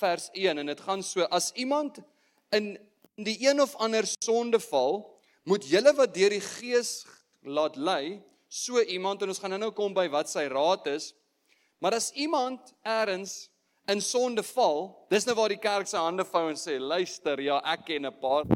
vers 0.00 0.30
1 0.32 0.58
en 0.58 0.72
dit 0.72 0.80
gaan 0.80 1.02
so: 1.02 1.26
As 1.30 1.52
iemand 1.60 2.00
in 2.56 2.74
die 3.20 3.36
een 3.46 3.60
of 3.60 3.74
ander 3.76 4.06
sonde 4.20 4.60
val, 4.60 5.02
moet 5.44 5.66
julle 5.68 5.92
wat 5.94 6.14
deur 6.14 6.32
die 6.32 6.42
gees 6.42 7.04
laat 7.44 7.76
lei, 7.76 8.22
so 8.48 8.80
iemand 8.80 9.22
en 9.22 9.32
ons 9.34 9.42
gaan 9.42 9.52
nou-nou 9.54 9.72
kom 9.76 9.94
by 9.94 10.06
wat 10.12 10.30
sy 10.30 10.46
raad 10.50 10.86
is. 10.92 11.12
Maar 11.82 11.98
as 11.98 12.10
iemand 12.16 12.72
eers 12.86 13.50
in 13.90 14.00
sonde 14.00 14.42
val, 14.54 14.86
dis 15.12 15.26
nou 15.28 15.34
waar 15.36 15.52
die 15.52 15.60
kerk 15.60 15.90
sy 15.90 16.00
hande 16.00 16.24
vou 16.24 16.46
en 16.48 16.56
sê, 16.56 16.78
luister, 16.80 17.40
ja, 17.44 17.60
ek 17.74 17.84
ken 17.90 18.06
'n 18.06 18.20
paar 18.20 18.48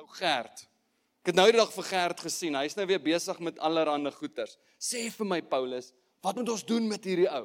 ou 0.00 0.06
Gert. 0.18 0.66
Ek 1.22 1.30
het 1.30 1.36
nou 1.36 1.46
die 1.50 1.58
dag 1.58 1.70
vir 1.72 1.84
Gert 1.84 2.20
gesien. 2.20 2.54
Hy's 2.54 2.76
nou 2.76 2.86
weer 2.86 2.98
besig 2.98 3.38
met 3.40 3.58
allerlei 3.58 4.10
goeters. 4.10 4.58
Sê 4.78 5.10
vir 5.10 5.26
my 5.26 5.40
Paulus, 5.40 5.92
wat 6.24 6.40
moet 6.40 6.48
ons 6.54 6.64
doen 6.64 6.86
met 6.88 7.04
hierdie 7.04 7.28
ou? 7.28 7.44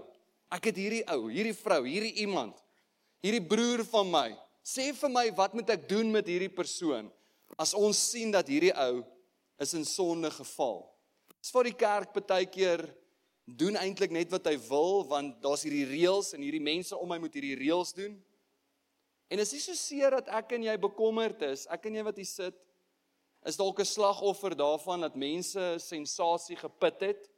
Ek 0.56 0.70
het 0.72 0.78
hierdie 0.80 1.04
ou, 1.12 1.28
hierdie 1.30 1.56
vrou, 1.58 1.82
hierdie 1.86 2.24
iemand, 2.24 2.56
hierdie 3.22 3.44
broer 3.44 3.84
van 3.92 4.08
my. 4.10 4.30
Sê 4.66 4.90
vir 4.96 5.12
my, 5.12 5.26
wat 5.36 5.56
moet 5.58 5.70
ek 5.76 5.84
doen 5.90 6.08
met 6.14 6.28
hierdie 6.30 6.52
persoon 6.52 7.10
as 7.60 7.74
ons 7.74 7.98
sien 7.98 8.30
dat 8.32 8.48
hierdie 8.48 8.74
ou 8.78 9.02
is 9.60 9.74
in 9.76 9.86
sonde 9.86 10.32
geval? 10.32 10.84
Dis 11.40 11.52
vir 11.56 11.70
die 11.70 11.78
kerk 11.78 12.16
baie 12.16 12.48
keer 12.50 12.86
doen 13.50 13.78
eintlik 13.80 14.14
net 14.14 14.32
wat 14.32 14.46
hy 14.48 14.56
wil 14.70 15.04
want 15.10 15.40
daar's 15.44 15.66
hierdie 15.66 15.88
reëls 15.90 16.34
en 16.38 16.44
hierdie 16.46 16.64
mense 16.64 16.96
om 16.96 17.10
my 17.10 17.18
moet 17.22 17.36
hierdie 17.36 17.58
reëls 17.60 17.96
doen. 17.98 18.16
En 19.30 19.42
is 19.42 19.54
nie 19.54 19.62
so 19.62 19.78
seer 19.78 20.18
dat 20.18 20.30
ek 20.40 20.56
en 20.58 20.66
jy 20.66 20.76
bekommerd 20.82 21.42
is, 21.50 21.66
ek 21.70 21.88
en 21.90 22.00
jy 22.00 22.06
wat 22.06 22.18
hier 22.18 22.30
sit, 22.30 22.56
is 23.46 23.58
dalk 23.58 23.80
'n 23.80 23.86
slagoffer 23.86 24.56
daarvan 24.56 25.02
dat 25.02 25.16
mense 25.16 25.66
sensasie 25.80 26.58
geput 26.58 27.02
het 27.02 27.30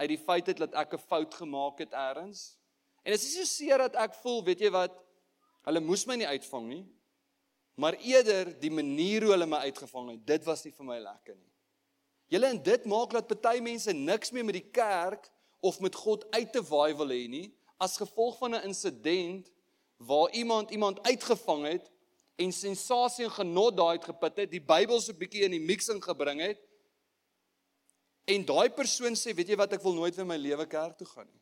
uit 0.00 0.08
die 0.08 0.18
feit 0.18 0.46
het 0.50 0.58
dat 0.58 0.74
ek 0.74 0.94
'n 0.96 1.06
fout 1.08 1.34
gemaak 1.34 1.78
het 1.78 1.92
eers. 1.92 2.56
En 3.04 3.12
is 3.12 3.22
nie 3.22 3.44
so 3.44 3.44
seer 3.44 3.78
dat 3.78 3.94
ek 3.96 4.14
voel, 4.14 4.44
weet 4.44 4.60
jy 4.60 4.70
wat, 4.70 4.92
hulle 5.64 5.80
moes 5.80 6.06
my 6.06 6.16
nie 6.16 6.26
uitvang 6.26 6.66
nie. 6.68 6.86
maar 7.80 7.96
eerder 8.04 8.50
die 8.60 8.70
manier 8.70 9.24
hoe 9.24 9.32
hulle 9.32 9.46
my 9.48 9.62
uitgevang 9.70 10.10
het. 10.10 10.26
Dit 10.26 10.44
was 10.44 10.64
nie 10.66 10.72
vir 10.76 10.84
my 10.84 10.98
lekker 11.00 11.36
nie. 11.36 11.48
Julle 12.34 12.50
en 12.52 12.58
dit 12.62 12.84
maak 12.84 13.14
dat 13.16 13.30
party 13.30 13.62
mense 13.64 13.92
niks 13.96 14.34
meer 14.36 14.44
met 14.44 14.58
die 14.58 14.68
kerk 14.74 15.30
of 15.64 15.80
met 15.80 15.96
God 15.96 16.26
uit 16.36 16.52
te 16.52 16.60
waai 16.68 16.92
wil 16.98 17.08
hê 17.14 17.24
nie 17.30 17.46
as 17.80 17.96
gevolg 17.96 18.36
van 18.38 18.54
'n 18.54 18.66
insident 18.68 19.48
waar 19.96 20.28
iemand 20.36 20.70
iemand 20.70 21.00
uitgevang 21.08 21.64
het 21.66 21.90
en 22.36 22.52
sensasie 22.52 23.24
en 23.24 23.30
genot 23.30 23.76
daai 23.76 23.96
uit 23.96 24.04
geput 24.04 24.36
het, 24.36 24.50
die 24.50 24.60
Bybel 24.60 25.00
so 25.00 25.12
'n 25.12 25.18
bietjie 25.18 25.44
in 25.44 25.50
die 25.50 25.66
mixing 25.72 26.04
gebring 26.04 26.40
het. 26.40 26.60
En 28.30 28.44
daai 28.46 28.70
persoon 28.70 29.16
sê, 29.18 29.34
weet 29.34 29.52
jy 29.52 29.58
wat, 29.58 29.72
ek 29.74 29.82
wil 29.82 29.96
nooit 29.96 30.14
weer 30.16 30.28
my 30.28 30.38
lewe 30.38 30.66
kerk 30.70 30.98
toe 31.00 31.08
gaan 31.08 31.26
nie. 31.26 31.40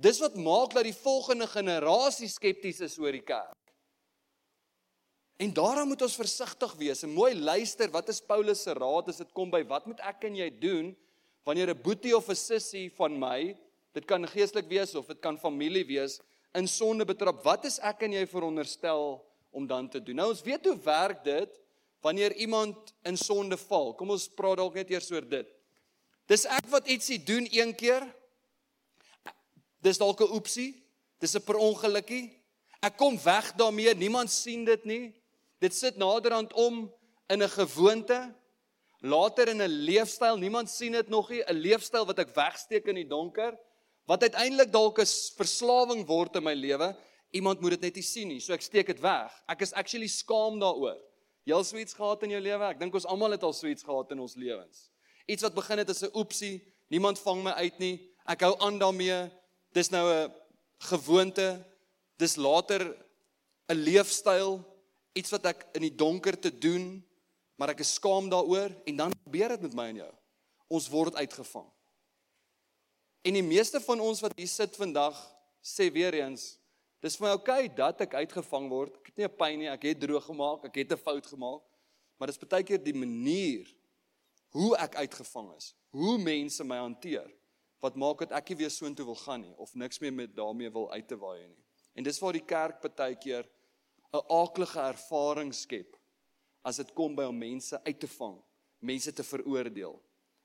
Dis 0.00 0.18
wat 0.22 0.34
maak 0.40 0.72
dat 0.74 0.86
die 0.88 0.96
volgende 0.96 1.46
generasie 1.46 2.28
skepties 2.32 2.80
is 2.82 2.96
oor 2.98 3.14
die 3.14 3.24
kerk. 3.24 3.60
En 5.42 5.50
daarom 5.54 5.90
moet 5.90 6.02
ons 6.06 6.16
versigtig 6.18 6.74
wees 6.78 7.02
en 7.02 7.10
mooi 7.14 7.32
luister 7.34 7.90
wat 7.90 8.10
is 8.12 8.22
Paulus 8.22 8.62
se 8.62 8.74
raad 8.74 9.08
as 9.10 9.18
dit 9.22 9.32
kom 9.34 9.50
by 9.50 9.64
wat 9.66 9.86
moet 9.90 10.02
ek 10.06 10.28
en 10.28 10.36
jy 10.38 10.46
doen 10.62 10.92
wanneer 11.44 11.74
'n 11.74 11.82
boetie 11.82 12.14
of 12.16 12.28
'n 12.30 12.38
sussie 12.38 12.88
van 12.96 13.18
my, 13.18 13.56
dit 13.92 14.06
kan 14.06 14.26
geestelik 14.26 14.68
wees 14.68 14.94
of 14.94 15.06
dit 15.06 15.20
kan 15.20 15.36
familie 15.38 15.84
wees, 15.84 16.20
in 16.54 16.66
sonde 16.66 17.04
betrap. 17.04 17.44
Wat 17.44 17.64
is 17.64 17.78
ek 17.78 18.02
en 18.02 18.12
jy 18.12 18.26
veronderstel 18.26 19.24
om 19.50 19.66
dan 19.66 19.88
te 19.88 20.00
doen? 20.00 20.16
Nou 20.16 20.30
ons 20.30 20.42
weet 20.42 20.64
hoe 20.64 20.78
werk 20.78 21.24
dit 21.24 21.60
wanneer 22.00 22.32
iemand 22.34 22.94
in 23.04 23.16
sonde 23.16 23.56
val. 23.56 23.94
Kom 23.94 24.10
ons 24.10 24.28
praat 24.28 24.56
dalk 24.56 24.74
net 24.74 24.90
eers 24.90 25.10
oor 25.10 25.28
dit. 25.28 25.48
Dis 26.26 26.46
ek 26.48 26.68
wat 26.72 26.88
ietsie 26.88 27.18
doen 27.22 27.48
een 27.50 27.74
keer. 27.76 28.06
Dis 29.84 29.98
dalk 29.98 30.20
'n 30.20 30.34
oepsie. 30.34 30.82
Dis 31.20 31.34
'n 31.36 31.44
per 31.44 31.56
ongelukkie. 31.56 32.42
Ek 32.80 32.96
kom 32.96 33.18
weg 33.24 33.52
daarmee. 33.56 33.94
Niemand 33.94 34.30
sien 34.30 34.64
dit 34.64 34.84
nie. 34.84 35.14
Dit 35.58 35.74
sit 35.74 35.96
naderhand 35.96 36.52
om 36.52 36.92
in 37.28 37.42
'n 37.42 37.48
gewoonte, 37.48 38.34
later 39.00 39.48
in 39.48 39.62
'n 39.62 39.84
leefstyl. 39.84 40.36
Niemand 40.36 40.70
sien 40.70 40.92
dit 40.92 41.08
nog 41.08 41.30
nie, 41.30 41.42
'n 41.42 41.54
leefstyl 41.54 42.06
wat 42.06 42.18
ek 42.18 42.34
wegsteek 42.34 42.86
in 42.86 42.94
die 42.94 43.08
donker, 43.08 43.58
wat 44.06 44.22
uiteindelik 44.22 44.72
dalk 44.72 44.98
'n 44.98 45.06
verslawing 45.36 46.06
word 46.06 46.36
in 46.36 46.42
my 46.42 46.54
lewe. 46.54 46.96
Iemand 47.30 47.60
moet 47.60 47.70
dit 47.70 47.80
net 47.80 47.94
nie 47.94 48.02
sien 48.02 48.28
nie, 48.28 48.40
so 48.40 48.52
ek 48.52 48.62
steek 48.62 48.86
dit 48.86 49.00
weg. 49.00 49.42
Ek 49.48 49.60
is 49.60 49.72
actually 49.72 50.06
skaam 50.06 50.60
daaroor. 50.60 51.00
Jy 51.44 51.54
al 51.54 51.64
so 51.64 51.76
iets 51.76 51.94
gehad 51.94 52.22
in 52.22 52.30
jou 52.30 52.40
lewe? 52.40 52.64
Ek 52.64 52.78
dink 52.78 52.94
ons 52.94 53.06
almal 53.06 53.30
het 53.30 53.42
al 53.42 53.52
so 53.52 53.66
iets 53.66 53.82
gehad 53.82 54.10
in 54.10 54.20
ons 54.20 54.34
lewens. 54.34 54.90
Iets 55.26 55.42
wat 55.42 55.54
begin 55.54 55.78
het 55.78 55.88
as 55.88 56.02
'n 56.02 56.16
oepsie, 56.16 56.62
niemand 56.88 57.18
vang 57.18 57.42
my 57.42 57.50
uit 57.50 57.78
nie. 57.78 58.10
Ek 58.26 58.40
hou 58.40 58.58
aan 58.58 58.78
daarmee. 58.78 59.30
Dis 59.72 59.88
nou 59.90 60.04
'n 60.12 60.32
gewoonte. 60.78 61.64
Dis 62.16 62.36
later 62.36 62.96
'n 63.68 63.76
leefstyl 63.76 64.74
iets 65.14 65.30
wat 65.30 65.46
ek 65.46 65.66
in 65.78 65.86
die 65.86 65.94
donker 65.94 66.36
te 66.38 66.50
doen, 66.50 66.98
maar 67.56 67.68
ek 67.74 67.84
is 67.84 67.94
skaam 67.94 68.28
daaroor 68.32 68.72
en 68.84 68.96
dan 68.96 69.14
gebeur 69.24 69.54
dit 69.54 69.62
met 69.68 69.74
my 69.78 69.86
en 69.92 70.02
jou. 70.02 70.12
Ons 70.68 70.88
word 70.88 71.14
uitgevang. 71.14 71.68
En 73.24 73.32
die 73.38 73.46
meeste 73.46 73.80
van 73.80 74.00
ons 74.00 74.20
wat 74.20 74.34
hier 74.36 74.50
sit 74.50 74.76
vandag 74.76 75.16
sê 75.64 75.88
weer 75.92 76.14
eens, 76.18 76.58
dis 77.00 77.16
vir 77.16 77.28
my 77.28 77.32
oukei 77.36 77.62
okay 77.64 77.76
dat 77.76 78.02
ek 78.04 78.18
uitgevang 78.24 78.68
word. 78.68 78.98
Ek 79.00 79.06
het 79.06 79.16
nie 79.16 79.26
'n 79.26 79.36
pyn 79.38 79.58
nie, 79.58 79.68
ek 79.68 79.82
het 79.82 80.00
droog 80.00 80.24
gemaak, 80.24 80.64
ek 80.64 80.74
het 80.74 80.92
'n 80.92 80.96
fout 80.96 81.26
gemaak. 81.26 81.62
Maar 82.18 82.28
dis 82.28 82.38
baie 82.38 82.62
keer 82.62 82.82
die 82.82 82.94
manier 82.94 83.66
hoe 84.54 84.76
ek 84.78 84.94
uitgevang 85.02 85.50
is, 85.56 85.72
hoe 85.94 86.18
mense 86.22 86.64
my 86.64 86.78
hanteer 86.82 87.30
wat 87.84 87.98
maak 88.00 88.22
dat 88.24 88.32
ek 88.38 88.52
nie 88.52 88.62
weer 88.62 88.72
soontoe 88.72 89.04
wil 89.04 89.18
gaan 89.26 89.42
nie 89.44 89.52
of 89.60 89.74
niks 89.76 90.00
meer 90.00 90.14
met 90.14 90.32
daarmee 90.36 90.70
wil 90.72 90.86
uit 90.94 91.08
te 91.08 91.18
waai 91.20 91.42
nie. 91.42 91.62
En 91.94 92.06
dis 92.06 92.18
waar 92.22 92.32
die 92.32 92.46
kerk 92.46 92.80
baie 92.96 93.16
keer 93.16 93.44
'n 94.14 94.22
aaklige 94.30 94.80
ervaring 94.80 95.52
skep 95.54 95.96
as 96.64 96.76
dit 96.76 96.94
kom 96.94 97.16
by 97.16 97.24
om 97.28 97.38
mense 97.38 97.76
uit 97.84 98.00
te 98.00 98.08
vang, 98.08 98.38
mense 98.80 99.12
te 99.12 99.22
veroordeel 99.22 100.00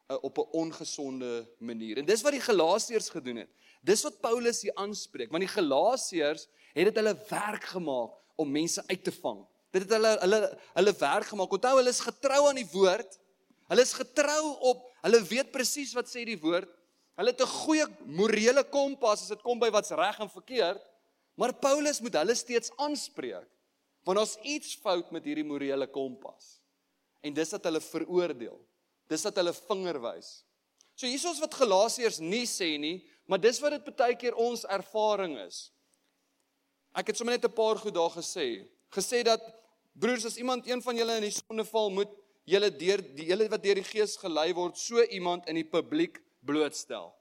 uh, 0.09 0.17
op 0.21 0.37
'n 0.37 0.49
ongesonde 0.51 1.47
manier. 1.59 1.97
En 1.97 2.05
dis 2.05 2.21
wat 2.21 2.31
die 2.31 2.41
Galasiërs 2.41 3.09
gedoen 3.09 3.35
het. 3.35 3.49
Dis 3.81 4.03
wat 4.03 4.19
Paulus 4.19 4.61
hier 4.61 4.75
aanspreek, 4.75 5.31
want 5.31 5.41
die 5.41 5.53
Galasiërs 5.53 6.47
het 6.73 6.85
dit 6.85 6.95
hulle 6.95 7.15
werk 7.29 7.63
gemaak 7.63 8.11
om 8.35 8.51
mense 8.51 8.83
uit 8.87 9.03
te 9.03 9.11
vang. 9.11 9.45
Dit 9.71 9.81
het 9.81 9.91
hulle 9.91 10.17
hulle 10.19 10.57
hulle 10.73 10.93
werk 10.99 11.25
gemaak. 11.25 11.51
Onthou 11.51 11.75
hulle 11.77 11.89
is 11.89 11.99
getrou 11.99 12.47
aan 12.47 12.55
die 12.55 12.69
woord. 12.71 13.18
Hulle 13.69 13.85
is 13.85 13.93
getrou 13.93 14.43
op 14.71 14.85
hulle 15.05 15.21
weet 15.29 15.51
presies 15.53 15.93
wat 15.97 16.09
sê 16.09 16.25
die 16.27 16.39
woord. 16.41 16.69
Hulle 17.19 17.33
het 17.33 17.41
'n 17.41 17.55
goeie 17.65 17.85
morele 18.05 18.63
kompas 18.63 19.21
as 19.21 19.29
dit 19.29 19.41
kom 19.41 19.59
by 19.59 19.69
wat's 19.69 19.91
reg 19.91 20.19
en 20.19 20.29
verkeerd. 20.29 20.81
Maar 21.35 21.53
Paulus 21.53 22.01
moet 22.01 22.13
hulle 22.13 22.35
steeds 22.35 22.71
aanspreek. 22.77 23.47
Want 24.03 24.19
ons 24.19 24.37
iets 24.43 24.75
fout 24.75 25.11
met 25.11 25.23
hierdie 25.23 25.43
morele 25.43 25.87
kompas. 25.87 26.59
En 27.21 27.33
dis 27.33 27.49
dat 27.49 27.63
hulle 27.63 27.81
veroordeel. 27.81 28.59
Dis 29.07 29.21
dat 29.21 29.35
hulle 29.35 29.53
vinger 29.53 29.99
wys. 30.01 30.43
So 30.95 31.07
hiersoos 31.07 31.39
wat 31.39 31.53
Galasiërs 31.53 32.19
nie 32.19 32.45
sê 32.45 32.77
nie, 32.79 33.07
maar 33.25 33.39
dis 33.39 33.59
wat 33.59 33.71
dit 33.71 33.95
baie 33.95 34.15
keer 34.15 34.35
ons 34.35 34.65
ervaring 34.65 35.37
is. 35.45 35.71
Ek 36.97 37.07
het 37.07 37.17
sommer 37.17 37.37
net 37.37 37.45
'n 37.45 37.53
paar 37.53 37.77
goed 37.77 37.93
daar 37.93 38.11
gesê. 38.11 38.67
Gesê 38.91 39.23
dat 39.23 39.41
broers 39.93 40.25
as 40.25 40.37
iemand 40.37 40.67
een 40.67 40.81
van 40.81 40.95
julle 40.95 41.15
in 41.15 41.21
die 41.21 41.31
sonde 41.31 41.65
val, 41.65 41.89
moet 41.89 42.09
julle 42.49 42.69
deur 42.73 43.03
die 43.15 43.27
hele 43.29 43.47
wat 43.51 43.63
deur 43.63 43.79
die 43.79 43.87
Gees 43.87 44.17
gelei 44.19 44.49
word, 44.57 44.77
so 44.77 45.01
iemand 45.13 45.47
in 45.49 45.59
die 45.59 45.67
publiek 45.67 46.19
blootstel. 46.45 47.11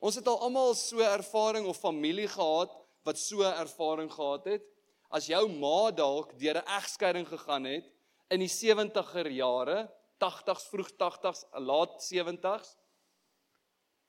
Ons 0.00 0.16
het 0.20 0.28
al 0.30 0.40
almal 0.46 0.74
so 0.78 1.02
ervaring 1.04 1.66
of 1.68 1.80
familie 1.80 2.28
gehad 2.30 2.72
wat 3.04 3.18
so 3.20 3.44
ervaring 3.44 4.10
gehad 4.12 4.46
het 4.48 4.66
as 5.10 5.26
jou 5.26 5.42
ma 5.50 5.90
dalk 5.90 6.36
deur 6.38 6.60
'n 6.60 6.70
egskeiding 6.78 7.26
gegaan 7.26 7.64
het 7.66 7.86
in 8.30 8.40
die 8.40 8.48
70er 8.48 9.26
jare, 9.26 9.90
80s, 10.20 10.68
vroeg 10.70 10.90
80s, 10.94 11.44
laat 11.58 11.98
70s, 12.00 12.76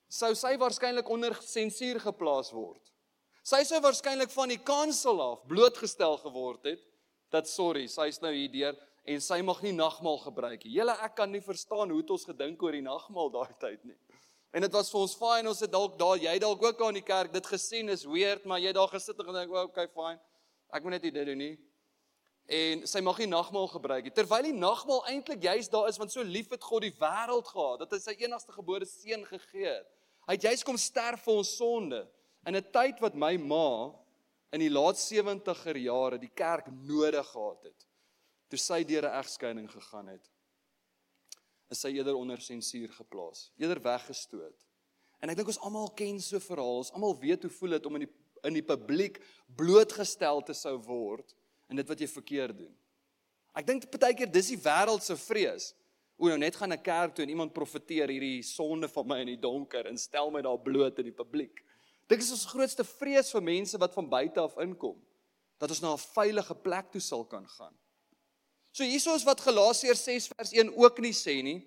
sou 0.08 0.36
sy 0.36 0.58
waarskynlik 0.58 1.10
onder 1.10 1.36
sensuur 1.42 2.00
geplaas 2.00 2.52
word. 2.52 2.82
Sy 3.44 3.64
sou 3.64 3.80
waarskynlik 3.82 4.30
van 4.30 4.50
die 4.50 4.60
kansel 4.62 5.22
af 5.22 5.46
blootgestel 5.48 6.18
geword 6.22 6.64
het 6.64 6.82
dat 7.32 7.48
sorry, 7.48 7.88
sy's 7.88 8.20
nou 8.22 8.34
hier 8.34 8.52
deur 8.52 8.78
en 9.04 9.22
sy 9.22 9.42
mag 9.42 9.62
nie 9.66 9.74
nagmaal 9.74 10.20
gebruik 10.22 10.64
nie. 10.64 10.76
Julle 10.78 10.96
ek 11.06 11.16
kan 11.18 11.32
nie 11.32 11.42
verstaan 11.42 11.90
hoe 11.90 12.02
het 12.02 12.12
ons 12.14 12.26
gedink 12.26 12.62
oor 12.64 12.76
die 12.78 12.86
nagmaal 12.86 13.32
daai 13.34 13.54
tyd 13.60 13.84
nie. 13.86 13.98
En 14.52 14.62
dit 14.66 14.74
was 14.76 14.92
vir 14.92 15.00
ons 15.00 15.16
fyn, 15.16 15.48
ons 15.48 15.64
het 15.64 15.72
dalk 15.72 15.98
daar, 16.00 16.20
jy 16.20 16.34
dalk 16.44 16.64
ook 16.64 16.82
aan 16.84 16.98
die 17.00 17.06
kerk 17.08 17.32
dit 17.34 17.48
gesien 17.48 17.90
is 17.90 18.04
weird, 18.04 18.46
maar 18.46 18.60
jy 18.60 18.74
daar 18.76 18.92
gesit 18.92 19.20
en 19.20 19.26
gedink, 19.26 19.52
"Oké, 19.52 19.64
okay, 19.70 19.88
fyn." 19.88 20.20
Ek 20.74 20.84
moet 20.84 20.92
net 20.92 21.02
dit 21.02 21.14
doen 21.14 21.38
nie. 21.38 21.58
En 22.48 22.88
sy 22.88 23.00
mag 23.02 23.18
nie 23.18 23.28
nagmaal 23.28 23.68
gebruik 23.68 24.04
nie. 24.04 24.12
Terwyl 24.12 24.44
die 24.44 24.54
nagmaal 24.54 25.06
eintlik 25.08 25.44
juist 25.44 25.72
daar 25.72 25.88
is 25.88 25.98
want 25.98 26.12
so 26.12 26.22
lief 26.22 26.50
het 26.50 26.64
God 26.64 26.82
die 26.82 26.96
wêreld 27.00 27.48
gehad 27.48 27.80
dat 27.80 27.92
hy 27.92 28.00
sy 28.00 28.16
enigste 28.20 28.52
gebore 28.52 28.86
seun 28.86 29.26
gegee 29.26 29.70
het. 29.70 29.88
Hy 30.28 30.34
het 30.34 30.48
juist 30.50 30.66
kom 30.68 30.78
sterf 30.78 31.24
vir 31.24 31.34
ons 31.34 31.56
sonde 31.58 32.08
in 32.46 32.56
'n 32.56 32.72
tyd 32.72 33.00
wat 33.00 33.16
my 33.16 33.38
ma 33.38 33.94
in 34.52 34.60
die 34.60 34.70
laat 34.70 34.98
70er 34.98 35.78
jare 35.78 36.18
die 36.18 36.32
kerk 36.34 36.68
nodig 36.68 37.28
gehad 37.28 37.64
het. 37.64 37.88
Toe 38.52 38.60
sy 38.60 38.84
deur 38.84 39.08
'n 39.08 39.18
egskeiding 39.24 39.70
gegaan 39.72 40.08
het, 40.12 40.26
is 41.72 41.80
sy 41.80 41.94
eerder 41.96 42.18
onder 42.20 42.42
sensuur 42.42 42.92
geplaas, 42.92 43.52
eerder 43.56 43.80
weggestoot. 43.80 44.68
En 45.24 45.30
ek 45.32 45.38
dink 45.40 45.48
ons 45.48 45.62
almal 45.64 45.94
ken 45.96 46.20
so 46.20 46.40
verhale, 46.40 46.82
ons 46.84 46.92
almal 46.92 47.16
weet 47.22 47.46
hoe 47.46 47.54
voel 47.60 47.78
dit 47.78 47.86
om 47.86 47.96
in 47.96 48.06
die 48.06 48.14
in 48.44 48.58
die 48.58 48.66
publiek 48.66 49.20
blootgestel 49.56 50.42
te 50.42 50.56
sou 50.58 50.74
word 50.88 51.36
in 51.70 51.78
dit 51.78 51.88
wat 51.88 52.00
jy 52.02 52.08
verkeerd 52.10 52.58
doen. 52.64 52.72
Ek 53.54 53.68
dink 53.68 53.86
baie 53.94 54.16
keer 54.18 54.32
dis 54.32 54.50
die 54.54 54.62
wêreld 54.64 55.06
se 55.06 55.18
vrees. 55.28 55.72
O, 56.18 56.30
nou 56.30 56.38
net 56.42 56.56
gaan 56.56 56.74
'n 56.74 56.82
kerk 56.82 57.16
toe 57.16 57.24
en 57.24 57.30
iemand 57.30 57.54
profeteer 57.54 58.10
hierdie 58.10 58.42
sonde 58.44 58.88
van 58.88 59.08
my 59.08 59.20
in 59.22 59.28
die 59.28 59.42
donker 59.42 59.86
en 59.86 59.98
stel 59.98 60.32
my 60.32 60.42
daar 60.42 60.60
bloot 60.60 61.00
in 61.00 61.06
die 61.06 61.20
publiek. 61.24 61.64
Dit 62.08 62.22
is 62.22 62.32
ons 62.32 62.46
grootste 62.46 62.84
vrees 62.84 63.32
vir 63.32 63.42
mense 63.42 63.78
wat 63.78 63.94
van 63.94 64.10
buite 64.10 64.40
af 64.40 64.58
inkom, 64.58 64.98
dat 65.58 65.70
ons 65.70 65.82
na 65.82 65.94
'n 65.94 65.98
veilige 65.98 66.56
plek 66.56 66.92
toe 66.92 67.02
sal 67.02 67.26
kan 67.26 67.48
gaan. 67.48 67.78
So 68.72 68.88
hierso 68.88 69.16
is 69.16 69.26
wat 69.28 69.42
Galasiërs 69.44 70.04
6 70.08 70.30
vers 70.32 70.52
1 70.56 70.70
ook 70.80 71.00
nie 71.04 71.12
sê 71.12 71.42
nie. 71.44 71.60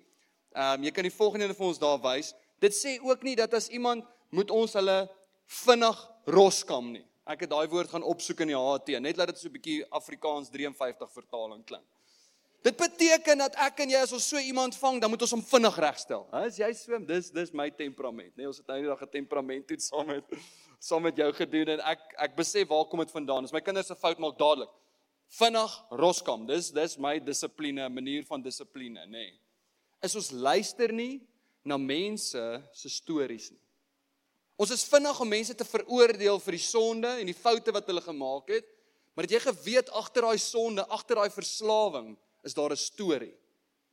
Ehm 0.55 0.79
um, 0.79 0.85
jy 0.87 0.91
kan 0.91 1.05
die 1.05 1.13
volgende 1.13 1.53
vir 1.53 1.67
ons 1.67 1.81
daar 1.81 1.99
wys. 2.01 2.31
Dit 2.63 2.73
sê 2.73 2.95
ook 3.03 3.23
nie 3.27 3.35
dat 3.37 3.53
as 3.53 3.67
iemand 3.69 4.05
moet 4.33 4.49
ons 4.51 4.73
hulle 4.73 5.03
vinnig 5.61 5.99
roskam 6.33 6.89
nie. 6.95 7.03
Ek 7.29 7.43
het 7.45 7.51
daai 7.51 7.67
woord 7.69 7.91
gaan 7.93 8.05
opsoek 8.05 8.41
in 8.45 8.53
die 8.53 8.57
HT, 8.57 8.97
net 9.01 9.17
laat 9.17 9.33
dit 9.33 9.37
so 9.37 9.49
'n 9.49 9.53
bietjie 9.53 9.85
Afrikaans 9.89 10.49
53 10.49 11.11
vertaling 11.11 11.61
klink. 11.65 11.85
Dit 12.65 12.77
beteken 12.77 13.37
dat 13.37 13.55
ek 13.61 13.79
en 13.79 13.89
jy 13.89 13.99
as 14.01 14.13
ons 14.13 14.27
so 14.27 14.37
iemand 14.37 14.75
vang, 14.75 14.99
dan 15.01 15.09
moet 15.09 15.21
ons 15.21 15.31
hom 15.31 15.41
vinnig 15.41 15.75
regstel. 15.77 16.25
As 16.31 16.57
jy 16.57 16.73
swem, 16.73 17.05
dis 17.05 17.29
dis 17.29 17.53
my 17.53 17.69
temperament, 17.69 18.33
nê? 18.33 18.41
Nee, 18.41 18.47
ons 18.47 18.57
het 18.57 18.67
nou 18.67 18.77
eendag 18.77 19.01
'n 19.01 19.09
temperament 19.09 19.67
toets 19.67 19.87
saam 19.87 20.07
met 20.07 20.25
saam 20.79 21.03
met 21.03 21.15
jou 21.15 21.31
gedoen 21.33 21.69
en 21.69 21.79
ek 21.79 21.99
ek 22.17 22.35
besef 22.35 22.67
waar 22.67 22.85
kom 22.85 22.99
dit 22.99 23.11
vandaan? 23.11 23.43
As 23.43 23.53
my 23.53 23.61
kinders 23.61 23.91
'n 23.91 23.95
fout 23.95 24.17
maak 24.17 24.37
dadelik. 24.37 24.69
Vinnig 25.27 25.73
roskam. 25.91 26.45
Dis 26.47 26.71
dis 26.71 26.97
my 26.97 27.19
dissipline, 27.19 27.89
manier 27.89 28.23
van 28.25 28.41
dissipline, 28.41 29.05
nê? 29.05 29.09
Nee. 29.09 29.39
Is 30.03 30.15
ons 30.15 30.31
luister 30.31 30.93
nie 30.93 31.21
na 31.63 31.77
mense 31.77 32.61
se 32.73 32.89
stories 32.89 33.51
nie. 33.51 33.61
Ons 34.55 34.71
is 34.71 34.85
vinnig 34.87 35.19
om 35.19 35.27
mense 35.27 35.55
te 35.55 35.65
veroordeel 35.67 36.39
vir 36.39 36.55
die 36.55 36.63
sonde 36.63 37.09
en 37.19 37.27
die 37.27 37.35
foute 37.35 37.73
wat 37.75 37.89
hulle 37.89 38.03
gemaak 38.05 38.53
het, 38.53 38.69
Maar 39.15 39.23
het 39.23 39.37
jy 39.37 39.39
geweet 39.47 39.89
agter 39.95 40.27
daai 40.27 40.39
sonde, 40.43 40.83
agter 40.91 41.15
daai 41.15 41.31
verslawing, 41.31 42.15
is 42.43 42.53
daar 42.53 42.71
'n 42.71 42.77
storie. 42.77 43.33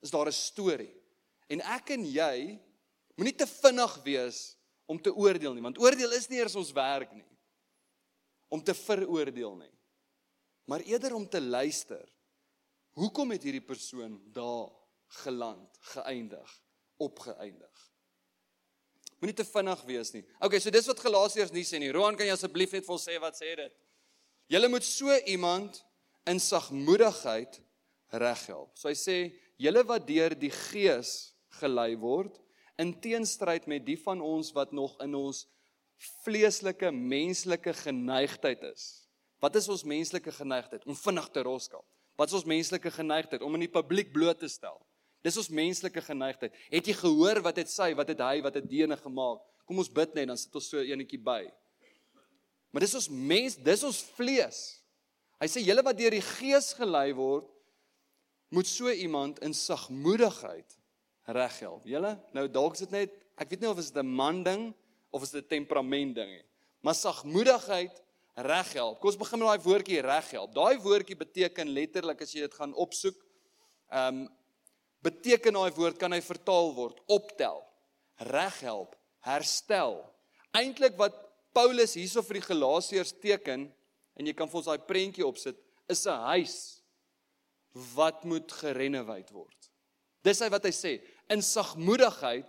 Is 0.02 0.10
daar 0.10 0.26
'n 0.26 0.32
storie. 0.32 0.94
En 1.48 1.60
ek 1.60 1.90
en 1.90 2.04
jy 2.04 2.58
moenie 3.14 3.36
te 3.36 3.46
vinnig 3.46 4.02
wees 4.02 4.56
om 4.86 5.00
te 5.00 5.14
oordeel 5.14 5.54
nie, 5.54 5.62
want 5.62 5.78
oordeel 5.78 6.12
is 6.12 6.28
nie 6.28 6.38
eers 6.38 6.54
ons 6.54 6.72
werk 6.72 7.12
nie. 7.12 7.28
Om 8.48 8.62
te 8.62 8.74
veroordeel 8.74 9.56
nie. 9.56 9.70
Maar 10.72 10.80
eerder 10.88 11.12
om 11.14 11.28
te 11.28 11.40
luister. 11.40 12.00
Hoekom 12.96 13.34
het 13.34 13.42
hierdie 13.44 13.60
persoon 13.60 14.14
daar 14.32 14.70
geland, 15.20 15.76
geëindig, 15.92 16.54
opgeëindig? 16.96 17.82
Moenie 19.20 19.36
te 19.36 19.44
vinnig 19.44 19.82
wees 19.84 20.14
nie. 20.16 20.22
Okay, 20.40 20.62
so 20.64 20.72
dis 20.72 20.88
wat 20.88 21.02
Galasiërs 21.04 21.52
nie 21.52 21.66
sê 21.68 21.76
nie. 21.76 21.90
Roan, 21.92 22.16
kan 22.16 22.24
jy 22.24 22.32
asseblief 22.32 22.72
net 22.72 22.88
vir 22.88 22.94
ons 22.96 23.04
sê 23.04 23.18
wat 23.20 23.36
sê 23.36 23.50
dit? 23.60 23.76
Julle 24.56 24.72
moet 24.72 24.88
so 24.88 25.12
iemand 25.34 25.82
in 26.32 26.40
sagmoedigheid 26.40 27.60
reghelp. 28.24 28.72
So 28.72 28.88
hy 28.88 28.96
sê, 28.96 29.18
julle 29.60 29.84
wat 29.92 30.08
deur 30.08 30.32
die 30.40 30.54
Gees 30.56 31.34
gelei 31.60 31.90
word 32.00 32.40
in 32.80 32.96
teenstryd 33.04 33.68
met 33.68 33.84
die 33.84 34.00
van 34.00 34.24
ons 34.24 34.54
wat 34.56 34.72
nog 34.72 34.96
in 35.04 35.20
ons 35.20 35.44
vleeslike 36.24 36.96
menslike 36.96 37.76
geneigtheid 37.84 38.64
is. 38.72 39.01
Wat 39.42 39.58
is 39.58 39.66
ons 39.72 39.82
menslike 39.82 40.32
geneigtheid? 40.32 40.84
Om 40.86 40.96
vinnig 40.96 41.28
te 41.34 41.42
roskap. 41.42 41.84
Wat 42.18 42.30
is 42.30 42.36
ons 42.38 42.46
menslike 42.46 42.90
geneigtheid? 42.94 43.42
Om 43.42 43.58
in 43.58 43.66
die 43.66 43.72
publiek 43.72 44.12
bloot 44.14 44.38
te 44.38 44.50
stel. 44.50 44.78
Dis 45.26 45.38
ons 45.38 45.50
menslike 45.54 46.02
geneigtheid. 46.02 46.54
Het 46.70 46.90
jy 46.90 46.94
gehoor 46.98 47.42
wat 47.42 47.58
het 47.62 47.70
sy, 47.70 47.92
wat 47.98 48.10
het 48.10 48.22
hy, 48.22 48.36
wat 48.44 48.58
het 48.58 48.68
diene 48.70 48.98
gemaak? 48.98 49.42
Kom 49.66 49.82
ons 49.82 49.90
bid 49.90 50.14
net 50.18 50.30
dan 50.30 50.38
sit 50.38 50.54
ons 50.58 50.68
so 50.70 50.82
eenetjie 50.82 51.20
by. 51.22 51.44
Maar 52.72 52.86
dis 52.86 52.94
ons 52.98 53.08
mens, 53.10 53.56
dis 53.58 53.82
ons 53.86 53.98
vlees. 54.16 54.60
Hy 55.42 55.48
sê 55.50 55.62
julle 55.62 55.82
wat 55.84 55.98
deur 55.98 56.14
die 56.14 56.24
Gees 56.24 56.70
gelei 56.78 57.10
word, 57.18 57.48
moet 58.52 58.68
so 58.68 58.90
iemand 58.92 59.40
in 59.44 59.54
sagmoedigheid 59.56 60.76
reghelp. 61.34 61.86
Julle, 61.88 62.14
nou 62.36 62.46
dalk 62.52 62.76
is 62.76 62.84
dit 62.84 62.94
net, 62.94 63.14
ek 63.40 63.50
weet 63.52 63.64
nie 63.64 63.70
of 63.70 63.80
dit 63.80 63.96
'n 63.96 64.06
man 64.06 64.42
ding 64.44 64.74
of 65.10 65.22
is 65.22 65.30
dit 65.30 65.44
'n 65.44 65.48
temperament 65.48 66.14
ding 66.14 66.30
nie. 66.30 66.44
Maar 66.82 66.94
sagmoedigheid 66.94 68.02
reghelp. 68.36 69.00
Kom 69.00 69.10
ons 69.10 69.18
begin 69.20 69.42
met 69.42 69.50
daai 69.50 69.64
woordjie 69.66 70.00
reghelp. 70.04 70.54
Daai 70.54 70.78
woordjie 70.80 71.16
beteken 71.18 71.72
letterlik 71.74 72.22
as 72.24 72.32
jy 72.34 72.46
dit 72.46 72.54
gaan 72.60 72.74
opsoek, 72.74 73.18
ehm 73.92 74.22
um, 74.22 74.30
beteken 75.02 75.56
daai 75.58 75.74
woord 75.74 75.98
kan 75.98 76.12
hy 76.14 76.20
vertaal 76.22 76.68
word 76.76 77.00
optel, 77.10 77.56
reghelp, 78.30 78.94
herstel. 79.26 79.96
Eintlik 80.54 80.94
wat 80.94 81.16
Paulus 81.52 81.96
hierso 81.98 82.22
vir 82.22 82.38
die 82.38 82.44
Galasiërs 82.46 83.10
teken 83.18 83.64
en 84.14 84.28
jy 84.28 84.34
kan 84.36 84.46
vir 84.46 84.60
ons 84.60 84.68
daai 84.70 84.86
prentjie 84.86 85.26
opsit, 85.26 85.58
is 85.90 86.06
'n 86.06 86.22
huis 86.30 86.56
wat 87.96 88.24
moet 88.24 88.52
gerenovate 88.52 89.32
word. 89.34 89.70
Dis 90.22 90.40
hy 90.40 90.48
wat 90.48 90.64
hy 90.64 90.70
sê, 90.70 91.00
in 91.28 91.42
sagmoedigheid 91.42 92.46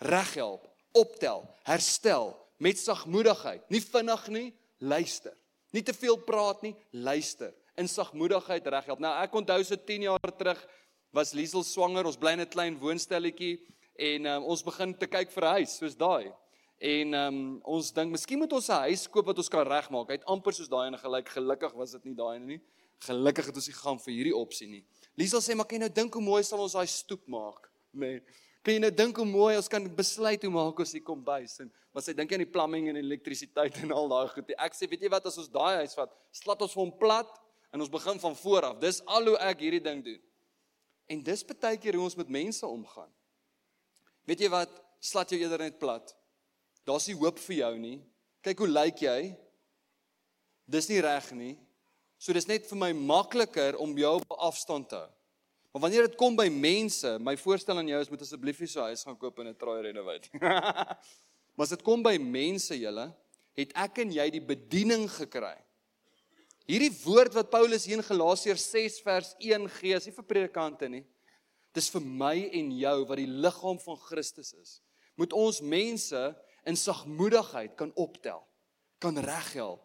reghelp, 0.00 0.64
optel, 0.94 1.44
herstel 1.64 2.32
met 2.58 2.78
sagmoedigheid. 2.78 3.68
Nie 3.70 3.80
vinnig 3.80 4.28
nie, 4.28 4.54
luister. 4.78 5.34
Nie 5.72 5.82
te 5.82 5.94
veel 5.94 6.16
praat 6.16 6.62
nie, 6.62 6.74
luister. 6.90 7.54
In 7.76 7.88
sagmoedigheid 7.88 8.66
reghelp. 8.72 9.00
Nou 9.02 9.12
ek 9.22 9.34
onthou 9.36 9.60
so 9.64 9.76
10 9.76 10.06
jaar 10.08 10.32
terug 10.38 10.60
was 11.16 11.32
Liesel 11.36 11.64
swanger, 11.64 12.06
ons 12.06 12.18
bly 12.20 12.32
in 12.36 12.40
'n 12.40 12.52
klein 12.52 12.78
woonstelletjie 12.78 13.58
en 13.96 14.26
um, 14.26 14.44
ons 14.44 14.62
begin 14.62 14.94
te 14.94 15.06
kyk 15.06 15.30
vir 15.32 15.44
'n 15.44 15.54
huis 15.60 15.76
soos 15.78 15.96
daai. 15.96 16.32
En 16.78 17.14
um, 17.14 17.60
ons 17.64 17.92
dink 17.92 18.12
miskien 18.12 18.38
moet 18.38 18.52
ons 18.52 18.68
'n 18.68 18.84
huis 18.88 19.08
koop 19.08 19.26
wat 19.26 19.38
ons 19.38 19.48
kan 19.48 19.66
regmaak. 19.66 20.08
Hy't 20.08 20.24
amper 20.24 20.52
soos 20.52 20.68
daai 20.68 20.88
en 20.88 20.98
gelyk 20.98 21.28
gelukkig 21.28 21.72
was 21.74 21.92
dit 21.92 22.04
nie 22.04 22.14
daai 22.14 22.38
nie. 22.38 22.60
Gelukkig 23.00 23.46
het 23.46 23.56
ons 23.56 23.68
nie 23.68 23.76
gegaan 23.76 23.98
vir 23.98 24.12
hierdie 24.12 24.36
opsie 24.36 24.68
nie. 24.68 24.84
Liesel 25.16 25.40
sê 25.40 25.54
maar 25.54 25.66
kan 25.66 25.78
jy 25.78 25.84
nou 25.86 25.92
dink 25.92 26.14
hoe 26.14 26.22
mooi 26.22 26.42
sal 26.42 26.60
ons 26.60 26.72
daai 26.72 26.86
stoep 26.86 27.26
maak? 27.26 27.70
Nee. 27.96 28.20
Kan 28.66 28.74
jy 28.74 28.80
nou 28.82 28.90
dink 28.90 29.18
hoe 29.20 29.28
mooi 29.28 29.52
ons 29.54 29.68
kan 29.70 29.84
besluit 29.94 30.42
hoe 30.42 30.50
maak 30.50 30.80
ons 30.82 30.90
die 30.96 31.04
kombuis 31.06 31.52
en 31.62 31.68
maar 31.94 32.02
sy 32.02 32.16
dink 32.18 32.32
aan 32.34 32.42
die 32.42 32.50
plumbing 32.50 32.88
en 32.90 32.98
elektrisiteit 32.98 33.78
en 33.84 33.94
al 33.94 34.10
daai 34.10 34.32
goed. 34.32 34.50
Ek 34.58 34.74
sê 34.74 34.88
weet 34.90 35.06
jy 35.06 35.10
wat 35.12 35.28
as 35.30 35.38
ons 35.38 35.52
daai 35.54 35.84
huis 35.84 35.94
vat, 35.94 36.10
slat 36.34 36.64
ons 36.66 36.74
vir 36.74 36.82
hom 36.82 36.90
plat 36.98 37.30
en 37.70 37.84
ons 37.84 37.92
begin 37.92 38.18
van 38.24 38.34
voor 38.40 38.66
af. 38.72 38.80
Dis 38.82 38.98
al 39.06 39.30
hoe 39.30 39.36
ek 39.46 39.62
hierdie 39.62 39.80
ding 39.84 40.02
doen. 40.04 40.18
En 41.06 41.22
dis 41.22 41.46
baie 41.46 41.78
keer 41.78 41.94
hoe 41.94 42.08
ons 42.08 42.18
met 42.18 42.34
mense 42.40 42.66
omgaan. 42.66 43.08
Weet 44.26 44.42
jy 44.42 44.50
wat? 44.50 44.74
Slat 44.98 45.30
jou 45.30 45.38
eerder 45.38 45.62
net 45.62 45.78
plat. 45.78 46.10
Daar's 46.82 47.06
nie 47.06 47.16
hoop 47.16 47.38
vir 47.46 47.60
jou 47.62 47.72
nie. 47.78 47.96
Kyk 48.42 48.66
hoe 48.66 48.72
lyk 48.74 49.06
jy? 49.06 49.20
Dis 50.66 50.90
nie 50.90 50.98
reg 51.06 51.30
nie. 51.38 51.54
So 52.18 52.34
dis 52.34 52.50
net 52.50 52.66
vir 52.66 52.82
my 52.82 52.90
makliker 52.98 53.78
om 53.78 53.94
jou 53.94 54.16
op 54.18 54.40
afstand 54.50 54.90
te 54.90 54.98
hou. 54.98 55.15
Maar 55.76 55.90
wanneer 55.90 56.06
dit 56.08 56.16
kom 56.16 56.32
by 56.32 56.46
mense, 56.48 57.18
my 57.20 57.34
voorstel 57.36 57.76
aan 57.76 57.90
jou 57.90 58.00
is 58.00 58.08
moet 58.08 58.22
asseblief 58.24 58.62
nie 58.64 58.70
so 58.72 58.80
huis 58.88 59.04
gaan 59.04 59.18
koop 59.20 59.42
en 59.44 59.52
'n 59.52 59.56
try 59.60 59.76
renovate. 59.84 60.32
maar 61.54 61.66
as 61.68 61.74
dit 61.76 61.82
kom 61.84 62.00
by 62.00 62.16
mense 62.16 62.72
julle, 62.72 63.12
het 63.52 63.76
ek 63.76 64.00
en 64.00 64.12
jy 64.12 64.30
die 64.30 64.40
bediening 64.40 65.04
gekry 65.10 65.56
Hierdie 66.66 66.90
woord 67.04 67.36
wat 67.36 67.50
Paulus 67.52 67.84
hier 67.86 68.00
in 68.00 68.02
Galasiërs 68.02 68.64
6 68.72 68.98
vers 69.06 69.28
1 69.38 69.68
gee, 69.76 69.94
is 69.94 70.08
nie 70.08 70.14
vir 70.16 70.26
predikante 70.26 70.88
nie. 70.90 71.04
Dis 71.76 71.86
vir 71.94 72.02
my 72.02 72.34
en 72.58 72.72
jou 72.74 72.96
wat 73.06 73.20
die 73.20 73.30
liggaam 73.30 73.78
van 73.78 73.98
Christus 74.08 74.50
is. 74.58 74.72
Moet 75.14 75.36
ons 75.36 75.60
mense 75.62 76.22
in 76.66 76.78
sagmoedigheid 76.78 77.76
kan 77.78 77.92
optel, 77.94 78.42
kan 78.98 79.14
reghelp. 79.22 79.84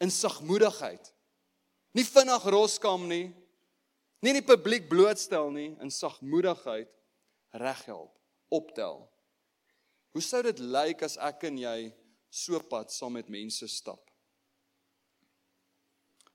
In 0.00 0.08
sagmoedigheid. 0.08 1.12
Nie 1.92 2.06
vinnig 2.08 2.48
roskam 2.48 3.04
nie. 3.10 3.26
Nie 4.20 4.34
die 4.36 4.44
publiek 4.44 4.88
blootstel 4.90 5.48
nie, 5.54 5.70
in 5.80 5.92
sagmoedigheid 5.92 6.90
reghelp, 7.56 8.12
optel. 8.52 9.06
Hoe 10.12 10.22
sou 10.24 10.42
dit 10.44 10.60
lyk 10.60 11.04
as 11.06 11.16
ek 11.16 11.46
en 11.48 11.58
jy 11.62 11.76
so 12.30 12.60
pad 12.70 12.92
saam 12.92 13.16
met 13.16 13.30
mense 13.32 13.66
stap? 13.70 14.02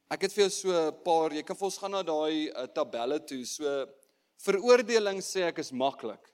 Ek 0.09 0.25
het 0.25 0.33
vir 0.33 0.45
jou 0.45 0.51
so 0.53 0.69
'n 0.71 1.03
paar, 1.03 1.33
jy 1.33 1.43
kan 1.43 1.55
vir 1.55 1.65
ons 1.65 1.77
gaan 1.77 1.91
na 1.91 2.03
daai 2.03 2.49
uh, 2.49 2.67
tabelle 2.67 3.19
toe. 3.19 3.43
So 3.45 3.65
veroordeling 4.37 5.21
sê 5.21 5.47
ek 5.47 5.59
is 5.59 5.71
maklik. 5.71 6.31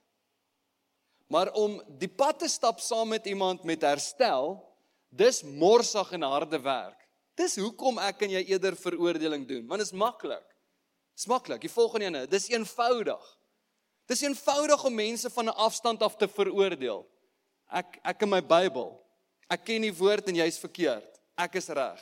Maar 1.32 1.52
om 1.56 1.82
die 2.00 2.12
pad 2.12 2.40
te 2.40 2.50
stap 2.50 2.80
saam 2.80 3.10
met 3.10 3.26
iemand 3.26 3.64
met 3.64 3.82
herstel, 3.82 4.60
dis 5.10 5.44
morsig 5.44 6.12
en 6.12 6.22
harde 6.22 6.60
werk. 6.60 7.00
Dis 7.36 7.56
hoekom 7.56 8.00
ek 8.00 8.22
en 8.22 8.32
jy 8.32 8.44
eerder 8.52 8.76
veroordeling 8.76 9.48
doen, 9.48 9.68
want 9.68 9.80
dit 9.80 9.88
is 9.88 9.96
maklik. 9.96 10.51
Dis 11.16 11.28
maklik. 11.30 11.62
Die 11.62 11.72
volgende 11.72 12.06
ene, 12.06 12.28
dis 12.28 12.50
eenvoudig. 12.50 13.38
Dis 14.10 14.22
eenvoudig 14.22 14.84
om 14.84 14.96
mense 14.96 15.30
van 15.30 15.46
'n 15.46 15.56
afstand 15.68 16.02
af 16.02 16.16
te 16.16 16.28
veroordeel. 16.28 17.08
Ek 17.70 18.00
ek 18.04 18.22
in 18.22 18.30
my 18.30 18.42
Bybel. 18.42 19.00
Ek 19.50 19.66
ken 19.66 19.82
die 19.82 19.94
woord 19.94 20.28
en 20.28 20.36
jy's 20.36 20.60
verkeerd. 20.60 21.22
Ek 21.38 21.56
is 21.56 21.68
reg. 21.68 22.02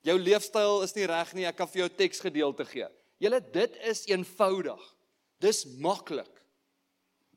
Jou 0.00 0.18
leefstyl 0.18 0.82
is 0.82 0.94
nie 0.94 1.06
reg 1.06 1.34
nie, 1.34 1.44
ek 1.44 1.56
kan 1.56 1.68
vir 1.68 1.80
jou 1.80 1.88
teksgedeelte 1.88 2.64
gee. 2.64 2.88
Julle 3.18 3.40
dit 3.40 3.76
is 3.76 4.06
eenvoudig. 4.06 4.94
Dis 5.40 5.64
maklik. 5.78 6.30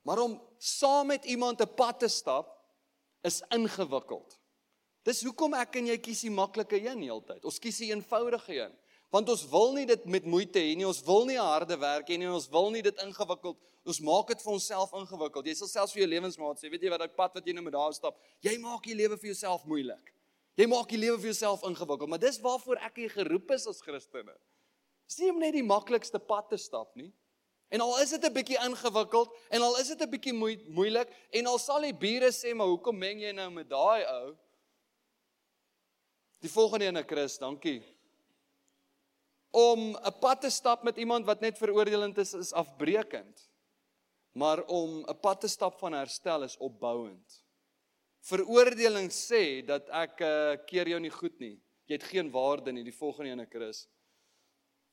Maar 0.04 0.20
om 0.20 0.42
saam 0.58 1.08
met 1.08 1.26
iemand 1.26 1.62
'n 1.62 1.76
pad 1.76 2.00
te 2.00 2.08
stap 2.08 2.48
is 3.22 3.42
ingewikkeld. 3.50 4.40
Dis 5.04 5.24
hoekom 5.24 5.54
ek 5.54 5.76
en 5.76 5.88
jy 5.88 5.98
kies 5.98 6.22
die 6.22 6.34
maklike 6.34 6.78
een 6.78 7.02
heeltyd. 7.02 7.46
Ons 7.46 7.60
kies 7.60 7.78
die 7.78 7.90
eenvoudige 7.92 8.54
een. 8.54 8.74
Want 9.12 9.30
ons 9.30 9.44
wil 9.52 9.74
nie 9.76 9.86
dit 9.86 10.06
met 10.08 10.26
moeite 10.26 10.60
hê 10.60 10.72
nie. 10.76 10.88
Ons 10.88 11.02
wil 11.04 11.26
nie 11.28 11.40
harde 11.40 11.76
werk 11.80 12.08
hê 12.08 12.18
nie. 12.18 12.30
Ons 12.32 12.48
wil 12.52 12.70
nie 12.72 12.84
dit 12.86 13.04
ingewikkeld. 13.04 13.60
Ons 13.84 14.00
maak 14.06 14.30
dit 14.32 14.44
vir 14.44 14.54
onsself 14.54 14.94
ingewikkeld. 14.96 15.50
Jy 15.50 15.56
sal 15.60 15.70
selfs 15.72 15.96
vir 15.96 16.04
jou 16.04 16.10
lewensmaat 16.14 16.62
sê, 16.62 16.70
weet 16.70 16.86
jy 16.86 16.92
wat 16.94 17.02
daai 17.02 17.16
pad 17.18 17.38
wat 17.40 17.48
jy 17.48 17.56
nou 17.58 17.64
met 17.66 17.74
daar 17.74 17.96
stap, 17.98 18.20
jy 18.46 18.54
maak 18.62 18.86
die 18.86 18.96
lewe 18.98 19.18
vir 19.18 19.32
jouself 19.32 19.66
moeilik. 19.70 20.12
Jy 20.60 20.68
maak 20.70 20.92
die 20.92 21.00
lewe 21.02 21.18
vir 21.18 21.32
jouself 21.32 21.64
ingewikkeld, 21.66 22.12
maar 22.12 22.22
dis 22.22 22.38
waarvoor 22.44 22.82
ek 22.86 23.00
hier 23.02 23.14
geroep 23.16 23.54
is 23.56 23.66
as 23.72 23.82
Christene. 23.82 24.36
Dis 25.10 25.18
nie 25.24 25.32
om 25.34 25.42
net 25.42 25.56
die 25.58 25.66
maklikste 25.66 26.22
pad 26.22 26.52
te 26.52 26.60
stap 26.62 26.94
nie. 27.00 27.10
En 27.72 27.82
al 27.82 27.98
is 28.04 28.12
dit 28.12 28.24
'n 28.24 28.34
bietjie 28.34 28.60
ingewikkeld 28.60 29.34
en 29.50 29.62
al 29.62 29.78
is 29.80 29.88
dit 29.88 30.02
'n 30.02 30.12
bietjie 30.12 30.34
moeilik 30.34 31.10
en 31.32 31.48
al 31.48 31.58
sal 31.58 31.82
die 31.82 31.94
bure 31.94 32.32
sê 32.32 32.54
maar 32.54 32.68
hoekom 32.68 32.98
meng 32.98 33.20
jy 33.20 33.32
nou 33.32 33.50
met 33.50 33.70
daai 33.70 34.04
ou? 34.06 34.38
Die 36.42 36.50
volgende 36.50 36.86
ene 36.86 37.04
Chris, 37.04 37.38
dankie. 37.38 37.84
Om 39.52 39.96
'n 39.96 40.20
pad 40.20 40.42
te 40.42 40.50
stap 40.50 40.84
met 40.84 40.98
iemand 40.98 41.26
wat 41.26 41.40
net 41.40 41.58
veroordelend 41.58 42.18
is 42.18 42.34
is 42.34 42.54
afbreekend. 42.54 43.50
Maar 44.32 44.64
om 44.64 45.04
'n 45.08 45.20
pad 45.20 45.42
te 45.42 45.48
stap 45.48 45.80
van 45.80 45.94
herstel 45.94 46.44
is 46.44 46.58
opbouend. 46.58 47.44
Veroordeling 48.20 49.12
sê 49.12 49.66
dat 49.66 49.90
ek 49.90 50.20
uh, 50.22 50.54
keer 50.66 50.88
jou 50.88 51.00
nie 51.00 51.12
goed 51.12 51.40
nie. 51.40 51.62
Jy 51.86 51.98
het 51.98 52.04
geen 52.04 52.32
waarde 52.32 52.72
nie, 52.72 52.84
die 52.84 52.96
volgende 52.96 53.32
ene 53.32 53.48
Chris. 53.50 53.88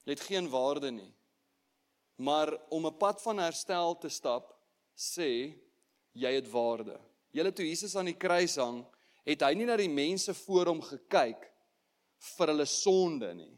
Jy 0.05 0.17
het 0.17 0.25
geen 0.25 0.49
waarde 0.49 0.91
nie. 0.91 1.15
Maar 2.17 2.57
om 2.69 2.87
'n 2.87 2.97
pad 2.97 3.23
van 3.23 3.39
herstel 3.39 3.99
te 3.99 4.09
stap, 4.09 4.57
sê 4.97 5.55
jy 6.13 6.33
het 6.33 6.51
waarde. 6.51 6.99
Julle 7.31 7.53
toe 7.53 7.69
Jesus 7.69 7.97
aan 7.97 8.09
die 8.09 8.17
kruis 8.17 8.57
hang, 8.57 8.87
het 9.25 9.43
hy 9.43 9.55
nie 9.55 9.67
na 9.67 9.77
die 9.77 9.93
mense 9.93 10.35
voor 10.35 10.67
hom 10.67 10.81
gekyk 10.83 11.53
vir 12.37 12.47
hulle 12.47 12.67
sonde 12.67 13.35
nie. 13.35 13.58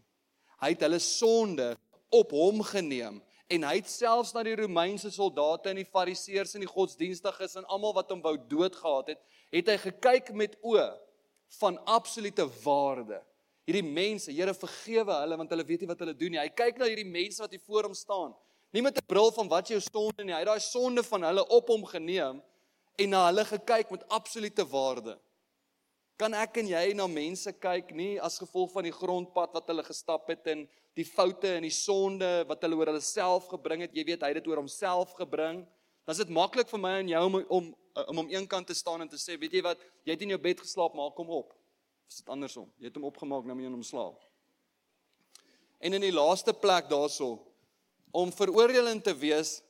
Hy 0.60 0.74
het 0.74 0.84
hulle 0.84 1.00
sonde 1.00 1.72
op 2.12 2.32
hom 2.36 2.62
geneem 2.66 3.20
en 3.50 3.64
hy 3.66 3.76
het 3.80 3.88
selfs 3.90 4.30
na 4.34 4.44
die 4.46 4.54
Romeinse 4.58 5.10
soldate 5.10 5.72
en 5.72 5.80
die 5.80 5.88
Fariseërs 5.88 6.54
en 6.54 6.62
die 6.62 6.70
godsdienstiges 6.70 7.56
en 7.58 7.66
almal 7.66 7.96
wat 7.96 8.12
hom 8.12 8.20
wou 8.22 8.36
doodgehad 8.50 9.14
het, 9.14 9.22
het 9.50 9.72
hy 9.72 9.76
gekyk 9.88 10.30
met 10.38 10.54
oë 10.62 10.86
van 11.58 11.80
absolute 11.90 12.46
waarde. 12.62 13.18
Hierdie 13.66 13.86
mense, 13.86 14.30
Here 14.30 14.54
vergewe 14.54 15.16
hulle 15.22 15.38
want 15.40 15.50
hulle 15.50 15.66
weet 15.66 15.82
nie 15.82 15.90
wat 15.90 16.04
hulle 16.04 16.14
doen 16.14 16.36
nie. 16.36 16.42
Hy 16.42 16.52
kyk 16.62 16.78
na 16.78 16.88
hierdie 16.90 17.08
mense 17.08 17.42
wat 17.42 17.52
hier 17.54 17.62
voor 17.66 17.88
hom 17.88 17.96
staan. 17.96 18.36
Nie 18.70 18.82
met 18.82 18.98
'n 18.98 19.06
bril 19.06 19.32
van 19.34 19.48
wat 19.48 19.68
jou 19.68 19.80
sonde 19.80 20.24
nie. 20.24 20.32
Hy 20.32 20.42
het 20.44 20.46
daai 20.46 20.60
sonde 20.60 21.02
van 21.02 21.22
hulle 21.22 21.46
op 21.48 21.68
hom 21.68 21.84
geneem 21.84 22.42
en 22.96 23.08
na 23.08 23.26
hulle 23.26 23.44
gekyk 23.44 23.90
met 23.90 24.08
absolute 24.08 24.66
waarde. 24.66 25.18
Kan 26.20 26.34
ek 26.36 26.58
en 26.60 26.68
jy 26.68 26.92
na 26.92 27.06
mense 27.08 27.48
kyk 27.56 27.94
nie 27.96 28.18
as 28.20 28.36
gevolg 28.42 28.74
van 28.74 28.84
die 28.84 28.92
grondpad 28.92 29.54
wat 29.56 29.70
hulle 29.72 29.84
gestap 29.86 30.28
het 30.28 30.50
en 30.52 30.66
die 30.98 31.06
foute 31.08 31.48
en 31.56 31.64
die 31.64 31.72
sonde 31.72 32.28
wat 32.50 32.60
hulle 32.66 32.76
oor 32.76 32.90
hulle 32.92 33.04
self 33.04 33.46
gebring 33.48 33.86
het. 33.86 33.94
Jy 33.96 34.04
weet 34.04 34.26
hy 34.26 34.28
het 34.34 34.40
dit 34.42 34.50
oor 34.50 34.60
homself 34.60 35.14
gebring. 35.16 35.62
Dan 36.04 36.12
is 36.12 36.20
dit 36.20 36.34
maklik 36.36 36.68
vir 36.68 36.82
my 36.82 36.92
en 36.98 37.14
jou 37.14 37.22
om 37.30 37.38
om 37.40 37.70
om 38.08 38.22
om 38.22 38.28
eenkant 38.30 38.68
te 38.68 38.76
staan 38.76 39.00
en 39.00 39.08
te 39.08 39.18
sê, 39.18 39.34
weet 39.40 39.56
jy 39.56 39.62
wat, 39.64 39.80
jy 40.04 40.14
het 40.14 40.22
in 40.22 40.34
jou 40.34 40.38
bed 40.40 40.60
geslaap, 40.62 40.94
maak 40.94 41.16
hom 41.18 41.32
op. 41.40 41.56
Of 41.56 42.12
is 42.12 42.20
dit 42.20 42.30
andersom? 42.32 42.68
Jy 42.78 42.90
het 42.90 43.00
hom 43.00 43.08
opgemaak, 43.08 43.48
nou 43.48 43.56
moet 43.56 43.66
jy 43.66 43.72
hom 43.72 43.86
slaap. 43.86 44.20
En 45.80 45.96
in 45.96 46.04
die 46.04 46.14
laaste 46.14 46.52
plek 46.52 46.88
daarso 46.92 47.38
om 48.12 48.32
veroordelend 48.34 49.04
te 49.04 49.14
wees, 49.16 49.60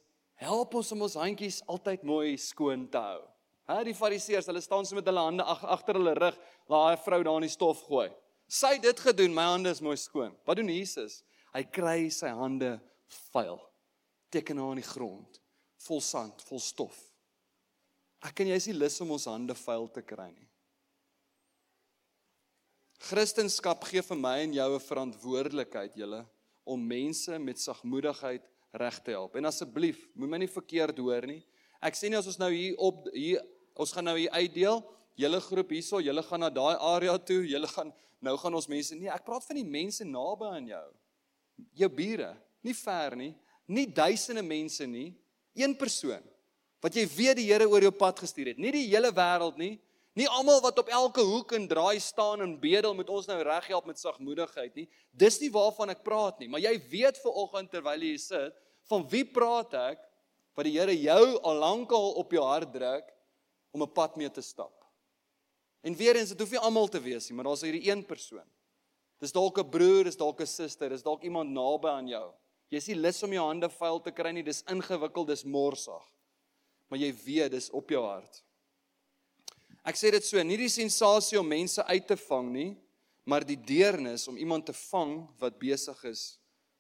help 0.41 0.75
ons 0.75 0.93
om 0.93 1.07
ons 1.07 1.19
handjies 1.21 1.63
altyd 1.69 2.05
mooi 2.07 2.37
skoon 2.41 2.89
te 2.91 3.01
hou. 3.01 3.30
Hè, 3.71 3.85
die 3.87 3.95
fariseërs, 3.95 4.49
hulle 4.51 4.63
staan 4.65 4.87
so 4.87 4.99
met 4.99 5.07
hulle 5.07 5.23
hande 5.23 5.45
ag 5.47 5.61
agter 5.77 5.95
hulle 6.01 6.15
rug, 6.19 6.39
waar 6.67 6.97
'n 6.97 7.03
vrou 7.05 7.23
daar 7.23 7.39
in 7.39 7.47
die 7.47 7.57
stof 7.57 7.83
gooi. 7.87 8.11
Sy 8.49 8.75
het 8.75 8.83
dit 8.83 9.01
gedoen, 9.01 9.35
my 9.35 9.43
hande 9.43 9.71
is 9.71 9.81
mooi 9.81 9.97
skoon. 9.97 10.35
Wat 10.45 10.57
doen 10.57 10.69
Jesus? 10.69 11.23
Hy 11.55 11.63
kry 11.63 12.11
sy 12.11 12.29
hande 12.35 12.81
vuil. 13.33 13.61
Teken 14.31 14.59
haar 14.59 14.73
in 14.75 14.83
die 14.83 14.91
grond, 14.91 15.41
vol 15.87 16.01
sand, 16.01 16.43
vol 16.43 16.59
stof. 16.59 16.99
Ek 18.23 18.41
en 18.41 18.49
jy 18.49 18.55
is 18.55 18.67
nie 18.67 18.75
lus 18.75 19.01
om 19.01 19.11
ons 19.11 19.25
hande 19.25 19.55
vuil 19.55 19.89
te 19.89 20.03
kry 20.03 20.31
nie. 20.31 20.49
Christendom 22.99 23.85
gee 23.85 24.03
vir 24.03 24.17
my 24.17 24.41
en 24.41 24.53
jou 24.53 24.75
'n 24.75 24.81
verantwoordelikheid, 24.81 25.95
julle, 25.95 26.27
om 26.65 26.87
mense 26.87 27.39
met 27.39 27.59
sagmoedigheid 27.59 28.43
reg 28.73 28.99
te 29.03 29.11
help. 29.13 29.37
En 29.37 29.45
asseblief, 29.45 30.09
moenie 30.15 30.31
my 30.31 30.39
nie 30.39 30.49
verkeerd 30.49 30.99
hoor 30.99 31.27
nie. 31.27 31.47
Ek 31.81 31.95
sê 31.95 32.11
nie 32.11 32.17
as 32.17 32.27
ons 32.27 32.39
nou 32.39 32.51
hier 32.53 32.77
op 32.77 33.09
hier 33.15 33.41
ons 33.75 33.93
gaan 33.93 34.09
nou 34.09 34.17
hier 34.19 34.33
uitdeel, 34.35 34.83
julle 35.21 35.41
groep 35.45 35.75
hierso, 35.77 36.01
julle 36.01 36.23
gaan 36.25 36.45
na 36.45 36.51
daai 36.51 36.77
area 36.95 37.19
toe, 37.19 37.43
julle 37.49 37.69
gaan 37.71 37.93
nou 38.21 38.37
gaan 38.41 38.55
ons 38.55 38.69
mense 38.69 38.97
nie. 38.97 39.09
Ek 39.09 39.25
praat 39.25 39.47
van 39.47 39.57
die 39.57 39.67
mense 39.67 40.05
naby 40.05 40.49
aan 40.51 40.67
jou. 40.69 40.87
Jou 41.81 41.91
bure, 41.93 42.35
nie 42.65 42.77
ver 42.77 43.17
nie, 43.17 43.31
nie 43.71 43.87
duisende 43.87 44.43
mense 44.45 44.87
nie, 44.89 45.13
een 45.57 45.77
persoon 45.79 46.25
wat 46.81 46.95
jy 46.97 47.05
weet 47.13 47.37
die 47.37 47.51
Here 47.51 47.67
oor 47.69 47.85
jou 47.85 47.93
pad 47.93 48.23
gestuur 48.23 48.55
het. 48.55 48.61
Nie 48.61 48.71
die 48.73 48.87
hele 48.89 49.11
wêreld 49.13 49.59
nie, 49.61 49.75
Nie 50.19 50.27
almal 50.27 50.59
wat 50.61 50.79
op 50.83 50.89
elke 50.91 51.23
hoek 51.23 51.53
en 51.55 51.69
draai 51.71 52.01
staan 52.03 52.43
en 52.43 52.57
bedel 52.59 52.95
met 52.99 53.09
ons 53.09 53.29
nou 53.31 53.39
reghelp 53.47 53.87
met 53.87 54.01
sagmoedigheid 54.01 54.75
nie. 54.75 54.89
Dis 55.15 55.39
nie 55.39 55.53
waarvan 55.55 55.95
ek 55.95 56.03
praat 56.03 56.41
nie, 56.43 56.49
maar 56.51 56.63
jy 56.63 56.75
weet 56.91 57.21
ver 57.23 57.37
oggend 57.45 57.71
terwyl 57.71 58.03
jy 58.03 58.17
sit, 58.19 58.57
van 58.91 59.07
wie 59.13 59.23
praat 59.25 59.77
ek 59.79 60.03
wat 60.59 60.67
die 60.67 60.75
Here 60.75 60.97
jou 60.99 61.39
al 61.47 61.63
lankal 61.63 62.11
op 62.19 62.35
jou 62.35 62.43
hart 62.43 62.73
druk 62.75 63.07
om 63.71 63.83
'n 63.83 63.93
pad 63.93 64.17
mee 64.17 64.31
te 64.31 64.41
stap. 64.41 64.85
En 65.81 65.97
weer 65.97 66.17
eens, 66.17 66.29
dit 66.29 66.41
hoef 66.41 66.51
nie 66.51 66.59
almal 66.59 66.89
te 66.89 67.01
wees 67.01 67.29
nie, 67.29 67.37
maar 67.37 67.45
daar's 67.45 67.65
hierdie 67.65 67.91
een 67.91 68.05
persoon. 68.07 68.49
Dis 69.19 69.33
dalk 69.33 69.59
'n 69.59 69.69
broer, 69.69 70.05
dis 70.05 70.17
dalk 70.17 70.41
'n 70.41 70.47
suster, 70.47 70.89
dis 70.89 71.03
dalk 71.03 71.23
iemand 71.23 71.51
naby 71.51 71.89
aan 71.89 72.09
jou. 72.09 72.33
Jy's 72.69 72.87
nie 72.87 72.97
lus 72.97 73.23
om 73.23 73.33
jou 73.33 73.47
hande 73.47 73.69
vuil 73.69 74.01
te 74.01 74.11
kry 74.11 74.31
nie, 74.31 74.43
dis 74.43 74.63
ingewikkeld, 74.63 75.27
dis 75.27 75.45
morsig. 75.45 76.03
Maar 76.89 76.99
jy 76.99 77.15
weet 77.25 77.51
dis 77.51 77.71
op 77.71 77.91
jou 77.91 78.05
hart. 78.05 78.43
Ek 79.85 79.97
sê 79.97 80.11
dit 80.11 80.25
so, 80.25 80.43
nie 80.43 80.57
die 80.57 80.69
sensasie 80.69 81.39
om 81.41 81.49
mense 81.49 81.85
uit 81.85 82.07
te 82.07 82.17
vang 82.17 82.51
nie, 82.53 82.77
maar 83.25 83.45
die 83.45 83.57
deernis 83.57 84.29
om 84.29 84.37
iemand 84.37 84.67
te 84.67 84.73
vang 84.73 85.29
wat 85.39 85.59
besig 85.59 86.05
is 86.05 86.39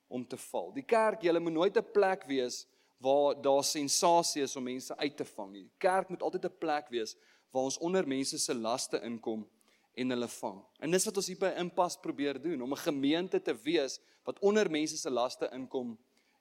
om 0.08 0.26
te 0.26 0.36
val. 0.36 0.72
Die 0.72 0.82
kerk, 0.82 1.22
julle 1.22 1.40
moet 1.40 1.52
nooit 1.52 1.76
'n 1.76 1.92
plek 1.92 2.24
wees 2.26 2.66
waar 3.00 3.38
daar 3.40 3.64
sensasie 3.64 4.42
is 4.44 4.56
om 4.56 4.66
mense 4.68 4.96
uit 4.96 5.16
te 5.16 5.24
vang 5.24 5.52
nie. 5.52 5.66
Kerk 5.80 6.08
moet 6.08 6.22
altyd 6.22 6.44
'n 6.44 6.58
plek 6.58 6.88
wees 6.88 7.16
waar 7.50 7.62
ons 7.62 7.78
onder 7.78 8.06
mense 8.06 8.38
se 8.38 8.54
laste 8.54 9.00
inkom 9.02 9.48
en 9.94 10.10
hulle 10.10 10.28
vang. 10.28 10.62
En 10.78 10.90
dis 10.90 11.04
wat 11.04 11.16
ons 11.16 11.26
hier 11.26 11.38
by 11.38 11.52
Impas 11.58 11.96
probeer 11.96 12.40
doen, 12.42 12.62
om 12.62 12.72
'n 12.72 12.86
gemeente 12.86 13.42
te 13.42 13.54
wees 13.54 14.00
wat 14.24 14.38
onder 14.38 14.70
mense 14.70 14.96
se 14.96 15.10
laste 15.10 15.48
inkom 15.52 15.98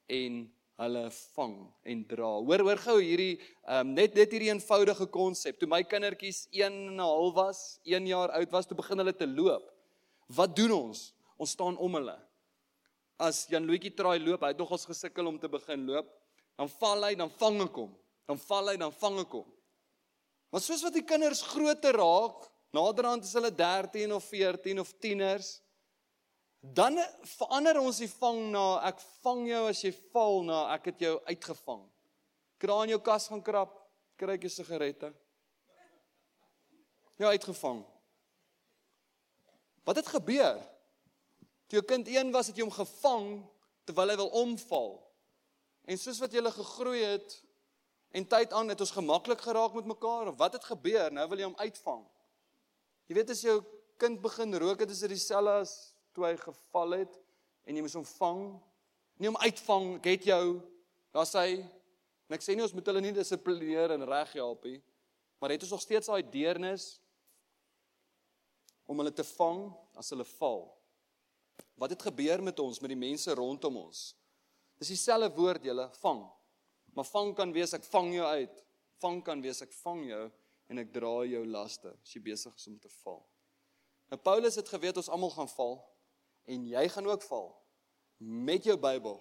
en 0.07 0.53
hulle 0.79 1.09
vang 1.11 1.55
en 1.83 2.05
dra. 2.07 2.29
Hoor 2.39 2.59
hoor 2.59 2.77
gou 2.77 3.01
hierdie 3.01 3.39
um, 3.67 3.93
net 3.93 4.15
net 4.15 4.31
hierdie 4.31 4.51
eenvoudige 4.51 5.07
konsep. 5.11 5.59
Toe 5.59 5.67
my 5.67 5.83
kindertjies 5.83 6.47
1 6.51 6.65
en 6.65 6.95
'n 6.95 6.99
half 6.99 7.33
was, 7.35 7.79
1 7.83 8.07
jaar 8.07 8.31
oud 8.31 8.51
was, 8.51 8.65
toe 8.65 8.77
begin 8.77 8.97
hulle 8.97 9.15
te 9.15 9.27
loop. 9.27 9.71
Wat 10.27 10.55
doen 10.55 10.71
ons? 10.71 11.13
Ons 11.37 11.51
staan 11.51 11.77
om 11.77 11.93
hulle. 11.93 12.17
As 13.19 13.47
Jan 13.49 13.65
Louwetjie 13.65 13.91
traai 13.95 14.19
loop, 14.19 14.41
hy 14.41 14.47
het 14.47 14.57
nogals 14.57 14.85
gesukkel 14.85 15.27
om 15.27 15.39
te 15.39 15.49
begin 15.49 15.85
loop, 15.85 16.07
dan 16.59 16.69
val 16.75 17.07
hy, 17.07 17.13
dan 17.15 17.31
vang 17.39 17.63
ek 17.63 17.79
hom. 17.79 17.95
Dan 18.27 18.41
val 18.43 18.73
hy, 18.73 18.75
dan 18.81 18.91
vang 18.99 19.21
ek 19.23 19.39
hom. 19.39 19.47
Maar 20.51 20.63
soos 20.65 20.83
wat 20.83 20.97
die 20.97 21.05
kinders 21.07 21.45
groter 21.47 21.95
raak, 21.95 22.43
naderhand 22.75 23.23
is 23.23 23.33
hulle 23.37 23.53
13 23.55 24.11
of 24.13 24.25
14 24.27 24.83
of 24.83 24.91
tieners, 24.99 25.55
Dan 26.59 26.99
verander 27.23 27.77
ons 27.79 28.01
die 28.03 28.09
vang 28.11 28.49
na 28.51 28.81
ek 28.89 28.99
vang 29.23 29.45
jou 29.47 29.61
as 29.69 29.79
jy 29.79 29.93
val 30.11 30.41
na 30.43 30.57
ek 30.75 30.91
het 30.91 31.05
jou 31.05 31.13
uitgevang. 31.29 31.85
Kraan 32.59 32.91
jou 32.91 32.99
kas 32.99 33.29
gaan 33.31 33.43
krap, 33.43 33.71
kry 34.19 34.35
ek 34.35 34.43
jou 34.43 34.51
sigarette. 34.51 35.13
Ja, 37.19 37.31
uitgevang. 37.31 37.79
Wat 39.87 39.99
het 39.99 40.11
gebeur? 40.11 40.59
Toe 41.71 41.79
jou 41.79 41.85
kind 41.87 42.07
1 42.11 42.35
was, 42.35 42.51
het 42.51 42.59
jy 42.59 42.67
hom 42.67 42.75
gevang 42.75 43.29
terwyl 43.87 44.11
hy 44.11 44.19
wil 44.19 44.33
omval. 44.43 44.91
En 45.89 45.97
soos 45.97 46.19
wat 46.21 46.33
jy 46.33 46.43
gegroei 46.53 47.01
het 47.01 47.39
en 48.13 48.25
tyd 48.29 48.53
aan 48.53 48.69
het 48.69 48.81
ons 48.81 48.93
gemaklik 48.93 49.41
geraak 49.41 49.73
met 49.73 49.89
mekaar 49.89 50.29
of 50.29 50.37
wat 50.37 50.53
het 50.53 50.65
gebeur? 50.69 51.09
Nou 51.13 51.25
wil 51.29 51.41
jy 51.41 51.47
hom 51.49 51.57
uitvang. 51.57 52.03
Jy 53.09 53.17
weet 53.17 53.33
as 53.33 53.41
jou 53.41 53.57
kind 53.97 54.21
begin 54.21 54.53
rook, 54.61 54.83
dit 54.83 54.93
is 54.93 55.01
dieselfde 55.01 55.55
as 55.63 55.73
toe 56.13 56.27
hy 56.27 56.35
geval 56.37 56.93
het 57.01 57.17
en 57.65 57.77
jy 57.77 57.81
moes 57.85 57.97
hom 57.97 58.05
vang. 58.05 58.43
Nie 59.19 59.31
om 59.31 59.41
uitvang, 59.41 59.95
ek 59.97 60.11
het 60.13 60.29
jou. 60.29 60.45
Daar's 61.15 61.33
hy. 61.37 61.59
En 62.29 62.37
ek 62.37 62.45
sê 62.45 62.53
nie 62.53 62.65
ons 62.65 62.75
moet 62.77 62.85
hulle 62.91 63.01
nie 63.01 63.15
dissiplineer 63.15 63.95
en 63.95 64.05
reg 64.05 64.35
help 64.37 64.67
nie, 64.69 64.77
maar 65.41 65.49
het 65.49 65.63
ons 65.65 65.73
nog 65.73 65.81
steeds 65.81 66.11
daai 66.11 66.21
deernis 66.21 66.99
om 68.85 69.01
hulle 69.01 69.13
te 69.13 69.25
vang 69.33 69.65
as 69.97 70.13
hulle 70.13 70.27
val. 70.37 70.67
Wat 71.81 71.95
het 71.95 72.05
gebeur 72.11 72.45
met 72.45 72.61
ons 72.61 72.77
met 72.83 72.93
die 72.93 72.99
mense 72.99 73.33
rondom 73.33 73.81
ons? 73.81 74.11
Dis 74.79 74.93
dieselfde 74.93 75.29
woord 75.35 75.65
julle, 75.67 75.89
vang. 75.99 76.23
Maar 76.95 77.07
vang 77.11 77.33
kan 77.35 77.51
wees 77.53 77.75
ek 77.75 77.85
vang 77.91 78.13
jou 78.15 78.27
uit. 78.27 78.61
Vang 79.03 79.21
kan 79.23 79.41
wees 79.43 79.61
ek 79.63 79.73
vang 79.83 80.05
jou 80.07 80.25
en 80.69 80.81
ek 80.81 80.91
dra 80.93 81.13
jou 81.25 81.43
laste 81.49 81.91
as 81.91 82.13
jy 82.13 82.21
besig 82.23 82.55
is 82.55 82.67
om 82.69 82.77
te 82.81 82.91
val. 83.01 83.21
Nou 84.09 84.19
Paulus 84.21 84.57
het 84.59 84.69
geweet 84.69 84.97
ons 85.01 85.09
almal 85.09 85.31
gaan 85.33 85.49
val 85.51 85.79
en 86.49 86.67
jy 86.67 86.83
gaan 86.93 87.07
ook 87.09 87.25
val 87.25 87.49
met 88.19 88.65
jou 88.67 88.75
Bybel 88.77 89.17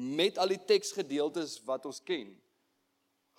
met 0.00 0.38
al 0.40 0.54
die 0.54 0.60
teksgedeeltes 0.64 1.58
wat 1.68 1.84
ons 1.88 2.00
ken. 2.04 2.32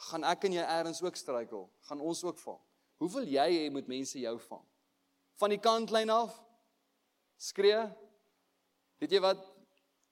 Gaan 0.10 0.26
ek 0.30 0.46
en 0.46 0.58
jy 0.60 0.66
eers 0.66 1.02
ook 1.02 1.18
struikel? 1.18 1.66
Gaan 1.90 2.02
ons 2.06 2.22
ook 2.26 2.38
val? 2.42 2.60
Hoe 3.02 3.10
wil 3.16 3.26
jy 3.26 3.48
hê 3.56 3.70
moet 3.74 3.90
mense 3.90 4.20
jou 4.22 4.36
vang? 4.48 4.64
Van 5.42 5.54
die 5.54 5.62
kantlyn 5.62 6.14
af? 6.14 6.36
Skree? 7.42 7.82
Weet 9.02 9.18
jy 9.18 9.22
wat 9.24 9.42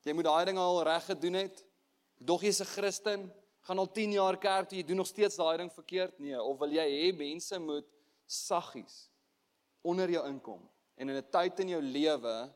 jy 0.03 0.13
moet 0.13 0.27
daai 0.27 0.45
ding 0.45 0.57
al 0.57 0.83
reg 0.83 1.05
gedoen 1.05 1.33
het. 1.33 1.65
Dog 2.17 2.43
jy's 2.43 2.61
'n 2.61 2.65
Christen 2.65 3.33
gaan 3.61 3.79
al 3.79 3.91
10 3.91 4.11
jaar 4.11 4.37
kerk 4.37 4.69
toe 4.69 4.77
jy 4.77 4.83
doen 4.83 4.97
nog 4.97 5.07
steeds 5.07 5.35
daai 5.35 5.57
ding 5.57 5.71
verkeerd. 5.71 6.19
Nee 6.19 6.41
of 6.41 6.57
wil 6.57 6.71
jy 6.71 6.87
hê 6.87 7.17
mense 7.17 7.59
moet 7.59 7.87
saggies 8.25 9.09
onder 9.81 10.09
jou 10.09 10.27
inkom 10.27 10.69
en 10.95 11.09
in 11.09 11.17
'n 11.17 11.29
tyd 11.31 11.59
in 11.59 11.69
jou 11.69 11.81
lewe 11.81 12.53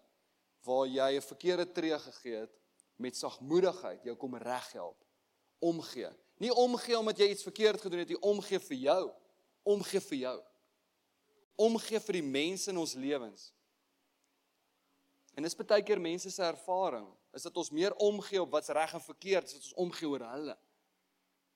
waar 0.64 0.88
jy 0.88 1.18
'n 1.18 1.22
verkeerde 1.22 1.72
tree 1.72 2.00
gegee 2.00 2.36
het 2.36 2.60
met 2.96 3.16
sagmoedigheid 3.16 4.04
jou 4.04 4.16
kom 4.16 4.36
reghelp 4.36 4.98
omgee. 5.60 6.10
Nie 6.38 6.54
omgee 6.54 6.98
omdat 6.98 7.18
jy 7.18 7.30
iets 7.30 7.44
verkeerd 7.44 7.82
gedoen 7.82 8.00
het 8.00 8.10
jy 8.10 8.18
omgee 8.22 8.60
vir 8.60 8.78
jou 8.78 9.14
omgee 9.64 10.00
vir 10.00 10.18
jou. 10.18 10.38
Omgee 11.56 12.00
vir 12.00 12.14
die 12.20 12.26
mense 12.26 12.72
in 12.72 12.78
ons 12.78 12.94
lewens. 12.94 13.54
En 15.34 15.46
dis 15.46 15.56
baie 15.56 15.84
keer 15.86 16.02
mense 16.02 16.30
se 16.32 16.44
ervaring 16.44 17.08
is 17.34 17.42
dat 17.42 17.58
ons 17.58 17.70
meer 17.70 17.96
omgee 17.96 18.42
op 18.42 18.52
wat's 18.52 18.70
reg 18.70 18.94
en 18.94 19.02
verkeerd 19.02 19.50
as 19.50 19.54
wat 19.54 19.64
ons 19.64 19.80
omgee 19.86 20.10
oor 20.10 20.26
hulle 20.34 20.58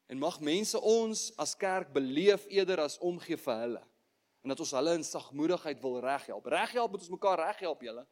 en 0.08 0.18
mag 0.18 0.40
mense 0.40 0.80
ons 0.80 1.28
as 1.36 1.56
kerk 1.60 1.92
beleef 1.94 2.46
eerder 2.48 2.80
as 2.80 2.98
omgee 3.04 3.38
vir 3.38 3.64
hulle 3.64 3.84
en 4.48 4.54
dat 4.54 4.64
ons 4.64 4.72
hulle 4.78 4.94
in 4.96 5.04
sagmoedigheid 5.04 5.82
wil 5.84 5.98
reghelp. 6.00 6.46
Reghelp 6.48 6.94
moet 6.94 7.02
ons 7.04 7.12
mekaar 7.12 7.42
reghelp, 7.42 7.82
julle. 7.84 8.06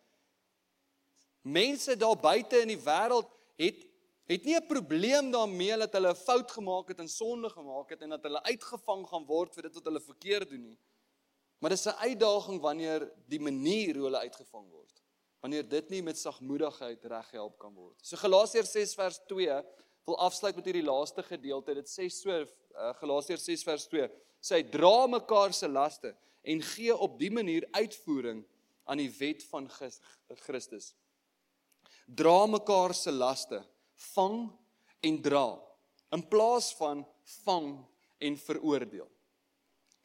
Mense 1.47 1.95
daar 1.95 2.17
buite 2.19 2.59
in 2.65 2.73
die 2.73 2.81
wêreld 2.81 3.29
het 3.61 3.85
het 4.25 4.43
nie 4.43 4.55
'n 4.57 4.67
probleem 4.67 5.31
daarmee 5.31 5.77
dat 5.77 5.93
hulle 5.93 6.09
'n 6.09 6.23
fout 6.27 6.51
gemaak 6.51 6.87
het 6.87 6.99
en 6.99 7.07
sonde 7.07 7.49
gemaak 7.49 7.89
het 7.89 8.01
en 8.01 8.09
dat 8.09 8.23
hulle 8.23 8.43
uitgevang 8.43 9.07
gaan 9.07 9.25
word 9.25 9.53
vir 9.53 9.63
dit 9.63 9.73
wat 9.73 9.85
hulle 9.85 10.01
verkeerd 10.01 10.49
doen 10.49 10.63
nie. 10.63 10.79
Maar 11.59 11.69
dis 11.69 11.85
'n 11.85 12.01
uitdaging 12.09 12.61
wanneer 12.61 13.11
die 13.27 13.39
manier 13.39 13.95
hoe 13.95 14.03
hulle 14.03 14.25
uitgevang 14.27 14.69
word. 14.69 15.04
Wanneer 15.45 15.67
dit 15.69 15.89
nie 15.93 16.01
met 16.01 16.17
sagmoedigheid 16.17 17.03
reghelp 17.05 17.59
kan 17.61 17.73
word. 17.77 17.99
So 18.01 18.17
Galasiërs 18.17 18.71
6 18.73 18.93
vers 18.97 19.19
2 19.29 19.57
wil 20.09 20.15
afsluit 20.25 20.55
met 20.57 20.65
hierdie 20.65 20.85
laaste 20.85 21.21
gedeelte. 21.21 21.75
Dit 21.77 21.89
sê 21.91 22.07
so 22.09 22.33
uh, 22.33 22.93
Galasiërs 22.97 23.43
6 23.45 23.63
vers 23.67 23.83
2 23.91 24.07
sê 24.41 24.63
dra 24.73 25.05
mekaar 25.05 25.53
se 25.53 25.69
laste 25.69 26.15
en 26.41 26.63
gee 26.65 26.95
op 26.97 27.19
die 27.19 27.29
manier 27.29 27.67
uitvoering 27.77 28.41
aan 28.89 29.03
die 29.03 29.11
wet 29.19 29.45
van 29.51 29.67
Christus. 29.69 30.95
Dra 32.09 32.47
mekaar 32.49 32.95
se 32.97 33.13
laste 33.13 33.59
vang 34.15 34.47
en 35.05 35.19
dra 35.27 35.47
in 36.17 36.23
plaas 36.29 36.71
van 36.79 37.03
vang 37.43 37.69
en 38.17 38.39
veroordeel. 38.47 39.09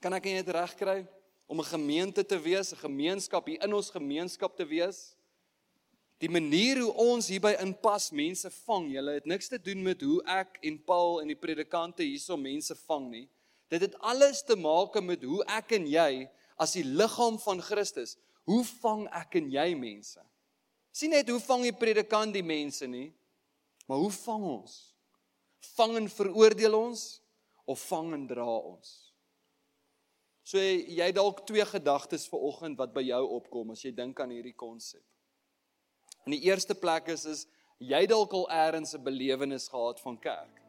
Kan 0.04 0.16
ek 0.16 0.28
dit 0.28 0.52
regkry 0.52 0.98
om 1.48 1.60
'n 1.60 1.72
gemeente 1.72 2.24
te 2.24 2.36
wees, 2.36 2.72
'n 2.72 2.84
gemeenskap 2.84 3.46
hier 3.46 3.64
in 3.64 3.72
ons 3.72 3.90
gemeenskap 3.90 4.56
te 4.56 4.68
wees? 4.68 5.16
Die 6.20 6.28
manier 6.28 6.82
hoe 6.82 6.92
ons 7.00 7.30
hierby 7.32 7.54
inpas 7.62 8.10
mense 8.12 8.50
vang, 8.66 8.90
julle 8.92 9.14
het 9.16 9.28
niks 9.28 9.48
te 9.48 9.56
doen 9.56 9.80
met 9.82 10.02
hoe 10.04 10.18
ek 10.28 10.58
en 10.68 10.76
Paul 10.84 11.22
en 11.22 11.30
die 11.32 11.38
predikante 11.38 12.04
hierso 12.04 12.36
mense 12.36 12.76
vang 12.82 13.06
nie. 13.08 13.26
Dit 13.72 13.86
het 13.86 13.96
alles 14.04 14.42
te 14.44 14.56
maak 14.58 14.98
met 15.00 15.24
hoe 15.24 15.40
ek 15.48 15.72
en 15.78 15.86
jy 15.88 16.26
as 16.60 16.74
die 16.76 16.84
liggaam 16.84 17.38
van 17.40 17.62
Christus, 17.64 18.18
hoe 18.44 18.60
vang 18.82 19.06
ek 19.16 19.38
en 19.40 19.48
jy 19.54 19.70
mense? 19.78 20.20
Sien 20.92 21.14
net 21.14 21.28
hoe 21.32 21.40
vang 21.40 21.64
die 21.70 21.76
predikant 21.76 22.36
die 22.36 22.44
mense 22.44 22.84
nie? 22.90 23.08
Maar 23.88 24.02
hoe 24.04 24.12
vang 24.12 24.44
ons? 24.58 24.74
Vang 25.72 25.96
en 26.02 26.08
veroordeel 26.12 26.76
ons 26.76 27.04
of 27.64 27.80
vang 27.88 28.12
en 28.18 28.26
dra 28.28 28.44
ons? 28.44 28.90
So 30.44 30.60
jy 30.60 31.08
dalk 31.16 31.46
twee 31.48 31.64
gedagtes 31.64 32.26
vir 32.28 32.44
oggend 32.44 32.76
wat 32.76 32.92
by 32.92 33.06
jou 33.06 33.22
opkom 33.38 33.72
as 33.72 33.86
jy 33.86 33.94
dink 33.94 34.20
aan 34.20 34.34
hierdie 34.34 34.56
konsep. 34.58 35.04
In 36.26 36.36
die 36.36 36.42
eerste 36.48 36.74
plek 36.74 37.08
is 37.08 37.24
is 37.24 37.46
jy 37.78 38.06
dalk 38.06 38.32
al 38.32 38.48
eers 38.50 38.94
'n 38.94 39.02
belewenis 39.02 39.68
gehad 39.68 40.00
van 40.00 40.18
kerk 40.18 40.60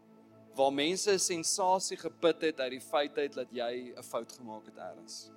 waar 0.56 0.74
mense 0.74 1.12
'n 1.12 1.20
sensasie 1.20 1.98
geput 1.98 2.42
het 2.42 2.60
uit 2.60 2.72
die 2.72 2.82
feit 2.82 3.18
uit 3.18 3.34
dat 3.34 3.48
jy 3.52 3.94
'n 3.98 4.04
fout 4.04 4.32
gemaak 4.32 4.66
het 4.66 4.78
eers. 4.78 5.30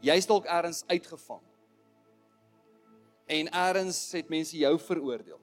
Jy's 0.00 0.26
dalk 0.26 0.44
eers 0.44 0.84
uitgevang. 0.86 1.42
En 3.26 3.48
eers 3.48 4.12
het 4.12 4.28
mense 4.28 4.56
jou 4.56 4.78
veroordeel 4.78 5.40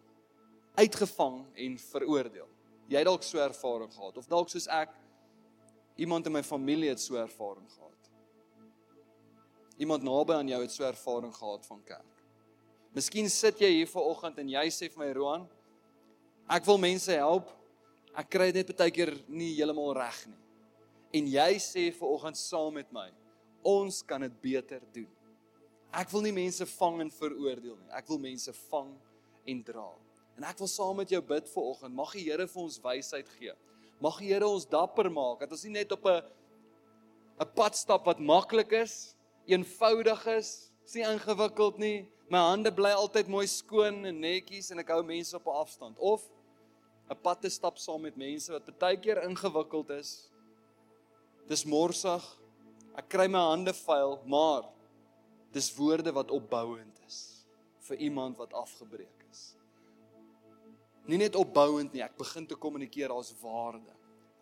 uitgevang 0.73 1.45
en 1.54 1.78
veroordeel. 1.78 2.49
Jy 2.89 3.02
het 3.02 3.08
dalk 3.08 3.23
so 3.26 3.41
ervaring 3.41 3.91
gehad 3.93 4.17
of 4.17 4.28
dalk 4.30 4.49
soos 4.52 4.67
ek 4.67 4.93
iemand 6.02 6.26
in 6.28 6.34
my 6.34 6.43
familie 6.43 6.89
het 6.89 7.02
so 7.02 7.17
ervaring 7.21 7.69
gehad. 7.71 8.10
Iemand 9.78 10.04
naby 10.06 10.34
aan 10.34 10.49
jou 10.49 10.62
het 10.62 10.73
so 10.73 10.86
ervaring 10.86 11.34
gehad 11.36 11.65
van 11.65 11.84
kerk. 11.86 12.12
Miskien 12.93 13.25
sit 13.29 13.58
jy 13.58 13.71
hier 13.79 13.89
vanoggend 13.89 14.38
en 14.43 14.49
jy 14.53 14.63
sê 14.69 14.88
vir 14.93 15.01
my 15.01 15.10
Roan, 15.17 15.45
ek 16.45 16.67
wil 16.67 16.77
mense 16.77 17.10
help. 17.17 17.49
Ek 18.13 18.29
kry 18.29 18.51
dit 18.53 18.67
net 18.69 18.77
baie 18.77 18.93
keer 18.93 19.10
nie 19.25 19.56
heeltemal 19.56 19.95
reg 19.97 20.19
nie. 20.29 20.38
En 21.17 21.29
jy 21.34 21.58
sê 21.62 21.88
vanoggend 21.97 22.38
saam 22.38 22.77
met 22.77 22.91
my, 22.93 23.08
ons 23.65 24.03
kan 24.06 24.21
dit 24.21 24.36
beter 24.43 24.86
doen. 24.93 25.10
Ek 25.93 26.10
wil 26.13 26.25
nie 26.25 26.36
mense 26.36 26.65
vang 26.75 27.01
en 27.01 27.10
veroordeel 27.13 27.79
nie. 27.79 27.89
Ek 27.97 28.06
wil 28.10 28.21
mense 28.21 28.53
vang 28.69 28.93
en 29.49 29.65
dra. 29.65 29.89
En 30.38 30.45
ek 30.49 30.62
wil 30.62 30.69
saam 30.69 30.97
met 31.01 31.10
jou 31.13 31.21
bid 31.25 31.49
vir 31.49 31.65
oggend. 31.73 31.97
Mag 31.97 32.13
die 32.17 32.27
Here 32.27 32.47
vir 32.49 32.62
ons 32.62 32.79
wysheid 32.82 33.29
gee. 33.39 33.53
Mag 34.01 34.17
die 34.21 34.29
Here 34.34 34.45
ons 34.49 34.69
dapper 34.69 35.10
maak 35.13 35.41
dat 35.41 35.53
ons 35.53 35.65
nie 35.65 35.77
net 35.79 35.91
op 35.93 36.06
'n 36.06 36.21
'n 37.41 37.49
pad 37.56 37.75
stap 37.75 38.06
wat 38.06 38.19
maklik 38.19 38.71
is, 38.71 39.15
eenvoudig 39.47 40.27
is, 40.27 40.69
is 40.86 40.93
nie 40.93 41.06
ingewikkeld 41.06 41.77
nie. 41.79 42.08
My 42.31 42.41
hande 42.49 42.71
bly 42.73 42.93
altyd 42.95 43.27
mooi 43.27 43.47
skoon 43.47 44.05
en 44.05 44.19
netjies 44.19 44.71
en 44.71 44.79
ek 44.79 44.93
hou 44.93 45.03
mense 45.03 45.36
op 45.36 45.47
'n 45.47 45.59
afstand 45.63 45.99
of 45.99 46.21
'n 47.09 47.17
pad 47.21 47.41
te 47.41 47.49
stap 47.49 47.77
saam 47.77 48.01
met 48.01 48.15
mense 48.15 48.51
wat 48.51 48.79
baie 48.79 48.97
keer 48.97 49.23
ingewikkeld 49.23 49.89
is. 49.89 50.29
Dis 51.47 51.65
morsig. 51.65 52.23
Ek 52.95 53.09
kry 53.09 53.27
my 53.27 53.39
hande 53.39 53.73
vuil, 53.73 54.21
maar 54.25 54.63
dis 55.51 55.75
woorde 55.75 56.12
wat 56.12 56.31
opbouend 56.31 56.99
is 57.07 57.45
vir 57.79 57.97
iemand 57.97 58.38
wat 58.38 58.53
afgebreek 58.53 59.23
Nie 61.03 61.19
net 61.19 61.36
opbouend 61.36 61.91
nie, 61.91 62.01
ek 62.03 62.15
begin 62.15 62.45
te 62.47 62.55
kommunikeer 62.55 63.12
as 63.12 63.33
waarde. 63.41 63.91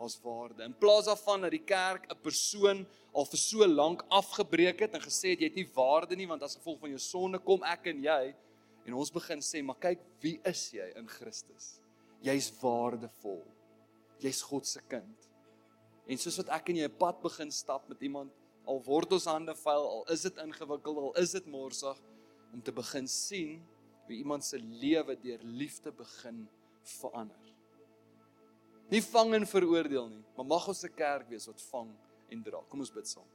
As 0.02 0.18
waarde. 0.24 0.66
In 0.66 0.74
plaas 0.74 1.06
daarvan 1.06 1.46
dat 1.46 1.54
die 1.54 1.62
kerk 1.62 2.08
'n 2.10 2.22
persoon 2.24 2.86
al 3.14 3.26
vir 3.26 3.38
so 3.38 3.68
lank 3.68 4.04
afgebreek 4.10 4.80
het 4.80 4.96
en 4.96 5.04
gesê 5.04 5.34
het 5.34 5.44
jy 5.44 5.50
het 5.50 5.60
nie 5.60 5.70
waarde 5.76 6.16
nie 6.16 6.28
want 6.28 6.44
as 6.44 6.56
gevolg 6.56 6.80
van 6.80 6.90
jou 6.90 7.00
sonde 7.00 7.40
kom 7.40 7.64
ek 7.64 7.88
en 7.92 8.04
jy 8.04 8.36
en 8.86 8.94
ons 8.94 9.12
begin 9.12 9.40
sê 9.40 9.62
maar 9.64 9.80
kyk 9.80 10.00
wie 10.24 10.40
is 10.44 10.72
jy 10.74 10.88
in 10.96 11.08
Christus? 11.08 11.80
Jy's 12.22 12.52
waardevol. 12.62 13.44
Jy's 14.20 14.42
God 14.42 14.68
se 14.68 14.82
kind. 14.90 15.28
En 16.08 16.18
soos 16.18 16.38
wat 16.38 16.50
ek 16.50 16.70
en 16.70 16.76
jy 16.82 16.88
'n 16.88 16.98
pad 16.98 17.22
begin 17.22 17.52
stap 17.52 17.88
met 17.90 18.02
iemand 18.02 18.32
al 18.66 18.82
word 18.86 19.14
ons 19.14 19.26
hande 19.26 19.56
vuil 19.56 19.88
al 19.88 20.06
is 20.14 20.22
dit 20.22 20.38
ingewikkeld 20.38 20.98
al 20.98 21.14
is 21.22 21.32
dit 21.32 21.46
morsig 21.46 22.02
om 22.54 22.62
te 22.62 22.72
begin 22.72 23.08
sien 23.08 23.62
hoe 24.06 24.16
iemand 24.16 24.44
se 24.44 24.58
lewe 24.58 25.16
deur 25.16 25.40
liefde 25.44 25.92
begin 25.92 26.48
verander. 26.84 27.51
Nie 28.92 29.02
vang 29.02 29.38
en 29.38 29.46
veroordeel 29.48 30.10
nie, 30.12 30.24
maar 30.36 30.46
mag 30.46 30.68
ons 30.68 30.84
'n 30.84 30.92
kerk 30.96 31.30
wees 31.30 31.48
wat 31.48 31.62
vang 31.72 31.92
en 32.30 32.44
dra. 32.44 32.60
Kom 32.70 32.80
ons 32.80 32.92
bid 32.92 33.08
saam. 33.08 33.30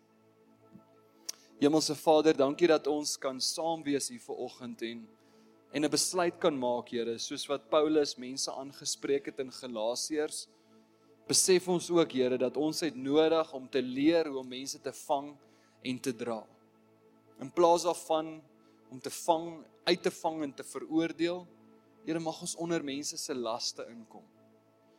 Hemelse 1.58 1.94
Vader, 1.94 2.34
dankie 2.36 2.68
dat 2.68 2.86
ons 2.86 3.16
kan 3.16 3.40
saam 3.40 3.82
wees 3.82 4.08
hier 4.08 4.20
vanoggend 4.20 4.82
en 4.82 5.08
en 5.72 5.84
'n 5.84 5.90
besluit 5.90 6.38
kan 6.38 6.58
maak, 6.58 6.88
Here, 6.88 7.18
soos 7.18 7.46
wat 7.48 7.70
Paulus 7.70 8.16
mense 8.16 8.50
aangespreek 8.52 9.26
het 9.26 9.38
in 9.38 9.50
Galasiërs. 9.50 10.46
Besef 11.26 11.68
ons 11.68 11.90
ook, 11.90 12.12
Here, 12.12 12.38
dat 12.38 12.56
ons 12.56 12.80
het 12.80 12.94
nodig 12.94 13.52
om 13.52 13.68
te 13.68 13.82
leer 13.82 14.28
hoe 14.28 14.38
om 14.38 14.48
mense 14.48 14.78
te 14.78 14.92
vang 14.92 15.36
en 15.82 15.98
te 15.98 16.12
dra. 16.12 16.46
In 17.40 17.50
plaas 17.50 17.82
daarvan 17.82 18.42
om 18.90 19.00
te 19.00 19.10
vang 19.10 19.64
uit 19.84 20.02
te 20.02 20.10
vang 20.10 20.42
en 20.42 20.54
te 20.54 20.64
veroordeel. 20.64 21.46
Here 22.04 22.20
mag 22.20 22.40
ons 22.40 22.56
onder 22.56 22.84
mense 22.84 23.16
se 23.16 23.34
laste 23.34 23.86
inkom. 23.88 24.35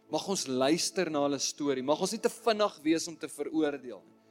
Mag 0.07 0.23
ons 0.31 0.45
luister 0.47 1.09
na 1.11 1.25
hulle 1.25 1.39
storie. 1.43 1.83
Mag 1.83 1.99
ons 1.99 2.13
nie 2.15 2.21
te 2.23 2.31
vinnig 2.31 2.77
wees 2.85 3.07
om 3.11 3.17
te 3.19 3.27
veroordeel 3.27 3.99
nie. 3.99 4.21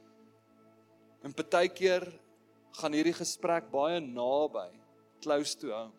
En 1.25 1.35
partykeer 1.37 2.07
gaan 2.79 2.95
hierdie 2.97 3.15
gesprek 3.17 3.69
baie 3.73 3.99
naby, 4.01 4.67
close 5.21 5.57
to 5.59 5.69
home. 5.73 5.93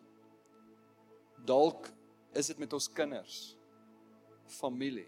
Dalk 1.47 1.87
is 2.35 2.51
dit 2.51 2.59
met 2.59 2.75
ons 2.75 2.89
kinders, 2.91 3.37
familie, 4.59 5.07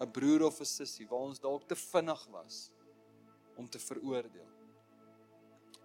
'n 0.00 0.10
broer 0.10 0.46
of 0.46 0.60
'n 0.60 0.66
sussie 0.66 1.06
waar 1.06 1.30
ons 1.30 1.40
dalk 1.40 1.68
te 1.68 1.76
vinnig 1.76 2.26
was 2.30 2.70
om 3.56 3.68
te 3.68 3.78
veroordeel. 3.78 4.50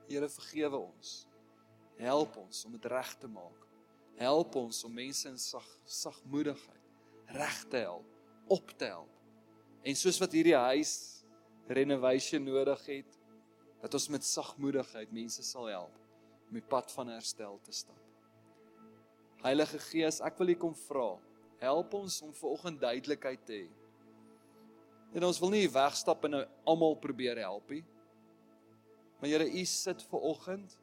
Here 0.08 0.30
vergewe 0.30 0.78
ons. 0.78 1.28
Help 1.98 2.38
ons 2.38 2.66
om 2.66 2.72
dit 2.72 2.86
reg 2.86 3.14
te 3.20 3.28
maak. 3.28 3.68
Help 4.18 4.56
ons 4.56 4.84
om 4.84 4.94
mense 4.94 5.28
in 5.28 5.38
sag 5.38 5.68
sagmoedigheid 5.86 6.79
reg 7.36 7.64
te 7.70 7.84
help, 7.86 8.06
op 8.48 8.72
te 8.78 8.90
help. 8.90 9.14
En 9.86 9.96
soos 9.96 10.20
wat 10.22 10.34
hierdie 10.36 10.58
huis 10.58 10.94
renovation 11.70 12.44
nodig 12.44 12.86
het, 12.90 13.18
dat 13.80 13.94
ons 13.96 14.10
met 14.12 14.26
sagmoedigheid 14.26 15.12
mense 15.16 15.44
sal 15.46 15.70
help 15.72 15.96
om 16.50 16.58
die 16.58 16.66
pad 16.66 16.92
van 16.92 17.12
herstel 17.14 17.60
te 17.64 17.74
stap. 17.76 18.00
Heilige 19.44 19.80
Gees, 19.86 20.18
ek 20.26 20.40
wil 20.42 20.52
U 20.52 20.56
kom 20.66 20.74
vra, 20.76 21.12
help 21.62 21.94
ons 22.02 22.18
om 22.26 22.34
vanoggend 22.36 22.82
duidelikheid 22.82 23.46
te 23.48 23.62
hê. 23.62 23.70
En 25.16 25.26
ons 25.30 25.40
wil 25.42 25.54
nie 25.54 25.70
wegstap 25.72 26.26
en 26.28 26.36
nou 26.38 26.44
almal 26.70 26.98
probeer 27.02 27.40
help 27.46 27.72
nie. 27.72 27.84
Maar 29.20 29.32
Here, 29.32 29.48
U 29.48 29.64
sit 29.66 30.04
vanoggend 30.10 30.76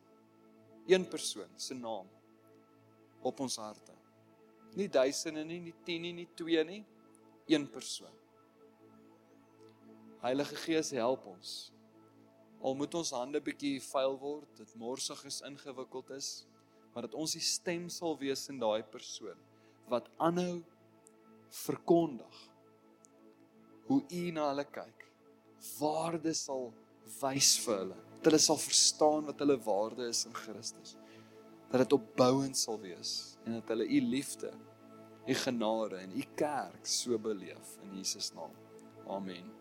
een 0.87 1.05
persoon 1.09 1.51
se 1.57 1.75
naam 1.75 2.09
op 3.27 3.41
ons 3.41 3.59
harte. 3.59 3.96
Nie 4.77 4.89
duisende 4.93 5.45
nie, 5.45 5.61
nie 5.69 5.75
10 5.87 6.03
nie, 6.05 6.13
nie 6.13 6.29
2 6.37 6.65
nie, 6.69 6.83
een 7.49 7.65
persoon. 7.73 8.13
Heilige 10.21 10.57
Gees, 10.61 10.91
help 10.97 11.27
ons. 11.31 11.55
Al 12.61 12.75
moet 12.77 12.95
ons 12.99 13.13
hande 13.15 13.41
bietjie 13.45 13.79
vuil 13.85 14.17
word, 14.21 14.49
dit 14.59 14.75
morsig 14.81 15.21
is, 15.29 15.43
ingewikkeld 15.47 16.11
is, 16.17 16.31
maar 16.93 17.07
dat 17.07 17.15
ons 17.15 17.37
die 17.37 17.45
stem 17.45 17.91
sal 17.93 18.17
wees 18.21 18.47
in 18.53 18.61
daai 18.61 18.83
persoon 18.83 19.39
wat 19.87 20.09
aanhou 20.19 20.65
verkondig 21.55 22.39
hoe 23.87 24.01
U 24.03 24.23
na 24.35 24.49
hulle 24.51 24.65
kyk. 24.67 25.05
Waarde 25.79 26.33
sal 26.35 26.73
wys 27.21 27.53
vir 27.63 27.85
hulle 27.85 28.01
hulle 28.27 28.39
sal 28.43 28.59
verstaan 28.59 29.27
wat 29.29 29.39
hulle 29.39 29.57
waarde 29.63 30.09
is 30.09 30.25
in 30.27 30.35
Christus. 30.35 30.97
Dat 31.71 31.85
dit 31.85 31.93
opbouend 31.93 32.59
sal 32.59 32.81
wees 32.83 33.36
en 33.47 33.53
dat 33.53 33.69
hulle 33.71 33.87
u 33.87 34.01
liefde, 34.01 34.51
u 35.27 35.35
genade 35.35 35.97
en 35.97 36.11
u 36.19 36.25
kerk 36.35 36.87
so 36.87 37.19
beleef 37.19 37.77
in 37.83 37.97
Jesus 37.99 38.33
naam. 38.35 38.51
Amen. 39.07 39.53